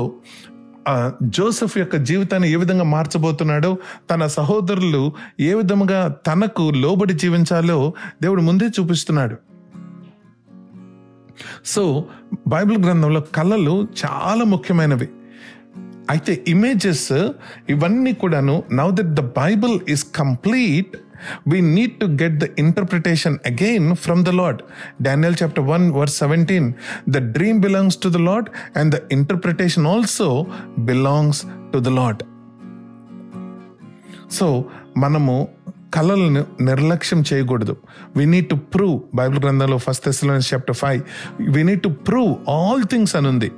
జోసెఫ్ 1.23 1.79
యొక్క 1.79 1.97
జీవితాన్ని 1.97 2.53
ఏ 2.53 2.57
విధంగా 2.57 2.85
మార్చబోతున్నాడో 2.85 3.79
తన 4.11 4.27
సహోదరులు 4.27 5.13
ఏ 5.41 5.55
విధముగా 5.55 6.09
తనకు 6.27 6.73
లోబడి 6.77 7.15
జీవించాలో 7.15 7.93
దేవుడు 8.23 8.43
ముందే 8.43 8.65
చూపిస్తున్నాడు. 8.65 9.37
సో 11.67 12.05
బైబిల్ 12.49 12.85
గ్రంథంలో 12.85 13.21
కళలు 13.21 13.89
చాలా 14.05 14.45
ముఖ్యమైనవి. 14.45 15.09
అయితే 16.11 16.45
ఇమేజెస్ 16.49 17.13
ఇవన్నీ 17.69 18.13
కూడాను 18.13 18.63
now 18.73 18.91
that 18.91 19.15
the 19.15 19.21
Bible 19.21 19.81
is 19.89 20.07
complete 20.17 20.97
we 21.49 21.61
need 21.61 22.01
to 22.01 22.07
get 22.07 22.39
the 22.39 22.47
interpretation 22.59 23.39
again 23.47 23.97
from 23.97 24.25
the 24.25 24.29
Lord 24.29 24.63
Daniel 25.03 25.35
chapter 25.43 25.65
one 25.65 25.91
verse 25.91 26.09
seventeen 26.09 26.73
the 27.09 27.19
dream 27.19 27.61
belongs 27.61 27.97
to 27.97 28.09
the 28.09 28.17
Lord 28.17 28.79
and 28.79 28.95
the 28.95 28.99
interpretation 29.13 29.87
also 29.87 30.47
belongs 30.79 31.43
to 31.73 31.79
the 31.79 31.89
Lord 31.89 32.23
so 34.33 34.65
మనము 34.97 35.49
కళలను 35.95 36.47
నిర్లక్ష్యం 36.61 37.25
చేయకూడదు. 37.33 37.77
We 38.17 38.27
need 38.27 38.49
to 38.49 38.55
prove 38.55 39.01
Bible 39.15 39.41
గ్రంథంలో 39.41 39.79
first 39.79 40.09
Thessalonians 40.09 40.55
chapter 40.55 40.77
five 40.77 41.03
we 41.41 41.65
need 41.65 41.83
to 41.83 41.89
prove 41.89 42.51
all 42.51 42.85
things 42.85 43.17
అని 43.17 43.29
ఉంది 43.29 43.53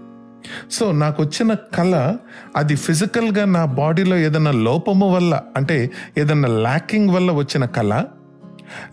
so 0.71 0.93
నాకు 0.93 1.23
వచ్చిన 1.23 1.55
కళ 1.55 2.17
అది 2.57 2.77
ఫిజికల్గా 2.77 3.45
నా 3.45 3.65
బాడీలో 3.65 4.17
ఏదైనా 4.17 4.51
లోపము 4.51 5.15
వల్ల 5.15 5.43
అంటే 5.57 5.91
ఏదైనా 6.19 6.49
ల్యాకింగ్ 6.49 7.11
వల్ల 7.11 7.33
వచ్చిన 7.33 7.65
కళ 7.65 8.05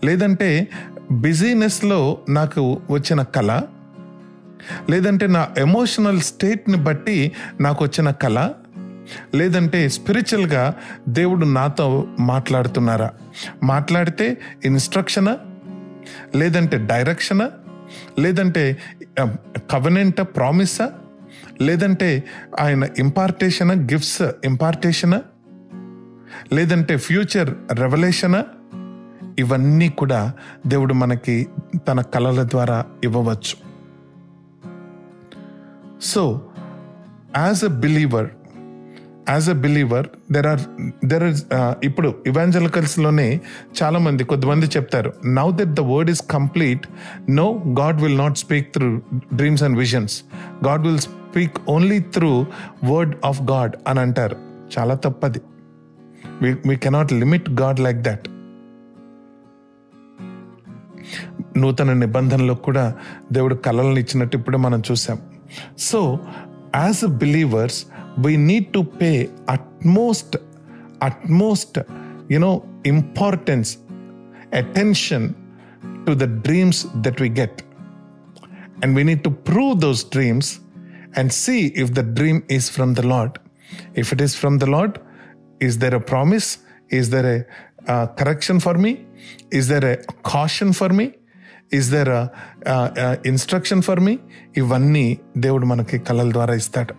లేదంటే 0.04 0.68
బిజీనెస్లో 1.12 2.18
నాకు 2.28 2.80
వచ్చిన 2.90 3.22
కళ 3.22 3.62
లేదంటే 4.90 5.26
నా 5.26 5.48
ఎమోషనల్ 5.58 6.20
స్టేట్ని 6.20 6.76
బట్టి 6.76 7.32
నాకు 7.60 7.84
వచ్చిన 7.84 8.10
కళ 8.10 8.50
లేదంటే 9.34 9.88
స్పిరిచువల్గా 9.88 10.74
దేవుడు 11.08 11.46
నాతో 11.46 12.06
మాట్లాడుతున్నారా? 12.20 13.10
మాట్లాడితే 13.62 14.38
ఇన్స్ట్రక్షనా? 14.64 15.38
లేదంటే 16.36 16.78
డైరెక్షనా? 16.78 17.50
లేదంటే 18.18 18.78
కవనెంట 19.70 20.20
ప్రామిసా 20.20 20.90
లేదంటే 21.62 22.24
ఆయన 22.60 22.88
ఇంపార్టేషన్ 22.98 23.70
గిఫ్ట్స్ 23.70 24.22
ఇంపార్టేషన్ 24.22 25.14
లేదంటే 26.54 26.96
ఫ్యూచర్ 26.96 27.78
రెవల్యూషన్ 27.78 28.42
ఇవన్నీ 29.38 29.88
కూడా 29.88 30.32
దేవుడు 30.66 30.94
మనకి 30.94 31.46
తన 31.88 32.00
కళల 32.00 32.42
ద్వారా 32.42 32.84
ఇవ్వవచ్చు. 33.04 33.56
So 36.02 36.50
as 37.36 37.64
a 37.64 37.66
believer 37.66 38.30
as 39.28 39.50
a 39.50 39.52
believer 39.52 40.06
there 40.32 40.46
are 40.46 40.60
there 41.06 41.54
are 41.54 41.76
ఇప్పుడు 41.84 42.14
ఇవాంజలికల్స్లోనే 42.26 43.40
చాలామంది 43.82 44.24
కొద్దిమంది 44.24 44.66
చెప్తారు 44.66 45.12
now 45.26 45.50
that 45.50 45.68
the 45.68 45.80
word 45.80 46.10
is 46.10 46.22
complete 46.30 46.86
no 47.30 47.62
God 47.80 48.02
will 48.02 48.18
not 48.18 48.38
speak 48.38 48.72
through 48.74 49.00
dreams 49.34 49.62
and 49.62 49.78
visions 49.78 50.22
God 50.66 50.82
will 50.86 50.98
speak 51.30 51.56
only 51.68 51.98
through 51.98 52.46
word 52.84 53.16
of 53.24 53.42
God 53.42 53.76
అని 53.88 54.00
అంటారు. 54.00 54.36
చాలా 54.78 54.94
తప్పది. 54.94 55.40
We 56.66 56.76
cannot 56.76 57.12
limit 57.12 57.50
God 57.50 57.80
like 57.80 57.98
that. 57.98 58.28
నూతన 61.58 61.92
నిబంధనలో 61.92 62.54
కూడా 62.54 62.94
దేవుడు 63.32 63.54
కళలను 63.54 63.98
ఇచ్చినట్టు 63.98 64.36
ఇప్పుడే 64.36 64.58
మనం 64.58 64.82
చూసాం. 64.90 65.18
So 65.78 66.18
as 66.76 67.04
a 67.04 67.06
believers 67.06 67.86
we 68.18 68.36
need 68.36 68.66
to 68.66 68.78
pay 68.78 69.28
utmost 69.48 70.36
utmost 71.02 71.80
you know 72.30 72.62
importance 72.86 73.78
attention 74.54 75.34
to 76.06 76.12
the 76.12 76.24
dreams 76.42 76.86
that 76.96 77.22
we 77.22 77.28
get 77.30 77.62
and 78.84 78.96
we 78.96 79.02
need 79.02 79.22
to 79.22 79.28
prove 79.28 79.80
those 79.80 80.04
dreams 80.04 80.58
and 81.15 81.31
see 81.33 81.67
if 81.83 81.93
the 81.93 82.03
dream 82.03 82.43
is 82.49 82.69
from 82.69 82.93
the 82.93 83.05
Lord. 83.13 83.39
If 83.95 84.13
it 84.13 84.21
is 84.21 84.35
from 84.35 84.57
the 84.57 84.69
Lord, 84.75 84.99
is 85.59 85.77
there 85.77 85.95
a 85.95 86.01
promise? 86.01 86.47
Is 86.89 87.09
there 87.09 87.27
a 87.35 87.91
uh, 87.91 88.07
correction 88.19 88.59
for 88.59 88.75
me? 88.75 89.05
Is 89.51 89.67
there 89.67 89.85
a 89.93 89.97
caution 90.23 90.73
for 90.73 90.89
me? 90.89 91.13
Is 91.71 91.89
there 91.89 92.09
a 92.11 92.23
uh, 92.65 92.89
uh, 93.05 93.15
instruction 93.31 93.81
for 93.81 93.97
me? 94.07 94.15
ఇవన్నీ 94.61 95.05
దేవుడు 95.43 95.65
మనకి 95.71 95.97
కళల 96.07 96.29
ద్వారా 96.35 96.55
ఇస్తాడు 96.61 96.93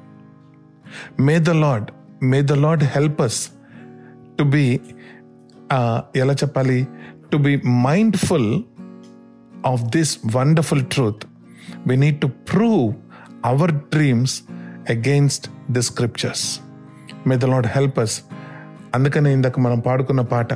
may 1.27 1.37
the 1.49 1.53
lord 1.65 1.89
may 2.31 2.39
the 2.51 2.57
lord 2.65 2.85
help 2.97 3.21
us 3.27 3.41
to 4.39 4.45
be 4.55 4.65
ఎలా 6.23 6.35
చెప్పాలి 6.43 6.79
to 7.33 7.39
be 7.47 7.53
mindful 7.89 8.51
of 9.65 9.91
this 9.91 10.23
wonderful 10.23 10.83
truth, 10.85 11.25
we 11.87 11.97
need 11.97 12.21
to 12.21 12.29
prove 12.29 12.95
Our 13.44 13.68
dreams 13.92 14.44
against 14.88 15.50
the 15.70 15.82
scriptures. 15.82 16.42
May 17.26 17.38
the 17.38 17.48
Lord 17.48 17.66
help 17.68 17.98
us. 17.98 18.14
అందుకనే 18.96 19.34
ఇందాక 19.34 19.60
మనం 19.60 19.80
పాడుకున్న 19.80 20.22
పాట 20.22 20.52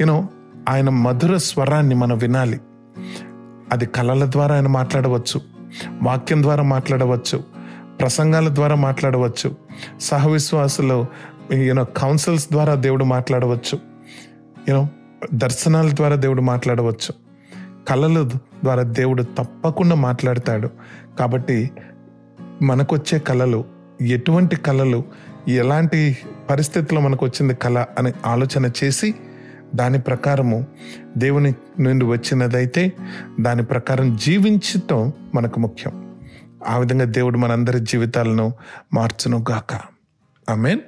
you know 0.00 0.16
ఆయన 0.68 0.88
మధుర 0.88 1.36
స్వరాన్ని 1.36 1.94
మనం 1.94 2.18
వినాలి 2.18 2.60
అది 3.72 3.86
కళల 3.86 4.24
ద్వారా 4.24 4.54
ఆయన 4.54 4.66
మాట్లాడవచ్చు 4.66 5.38
వాక్యం 6.02 6.42
ద్వారా 6.42 6.62
మాట్లాడవచ్చు 6.62 7.38
ప్రసంగాల 8.00 8.48
ద్వారా 8.48 8.74
మాట్లాడవచ్చు 8.74 9.48
సహవిశ్వాసులు 10.00 10.98
యూనో 11.52 11.84
కౌన్సిల్స్ 11.84 12.48
ద్వారా 12.50 12.74
దేవుడు 12.74 13.04
మాట్లాడవచ్చు 13.04 13.78
యూనో 14.68 14.82
దర్శనాల 15.34 15.90
ద్వారా 15.90 16.16
దేవుడు 16.16 16.42
మాట్లాడవచ్చు 16.42 17.12
కళల 17.88 18.18
ద్వారా 18.62 18.82
దేవుడు 18.82 19.22
తప్పకుండా 19.38 19.94
మాట్లాడతాడు 19.94 20.70
కాబట్టి 21.18 21.70
మనకొచ్చే 22.62 23.18
కళలు 23.18 23.64
ఎటువంటి 24.00 24.56
కళలు 24.56 25.04
ఎలాంటి 25.48 26.18
పరిస్థితుల్లో 26.50 27.00
మనకు 27.00 27.26
వచ్చింది 27.26 27.54
కళ 27.54 27.84
అని 27.98 28.12
ఆలోచన 28.26 28.70
చేసి 28.84 29.14
దాని 29.74 30.00
ప్రకారము 30.00 30.66
దేవుని 31.16 31.54
నుండి 31.80 32.04
వచ్చినదైతే 32.04 32.92
దాని 33.40 33.62
ప్రకారం 33.62 34.16
జీవించటం 34.16 35.12
మనకు 35.34 35.60
ముఖ్యం. 35.60 36.18
ఆ 36.68 36.78
విధంగా 36.78 37.04
దేవుడు 37.04 37.38
మనందరి 37.38 37.80
జీవితాలను 37.80 38.52
మార్చును 38.94 39.44
గాక 39.50 39.80
మీన్ 40.54 40.80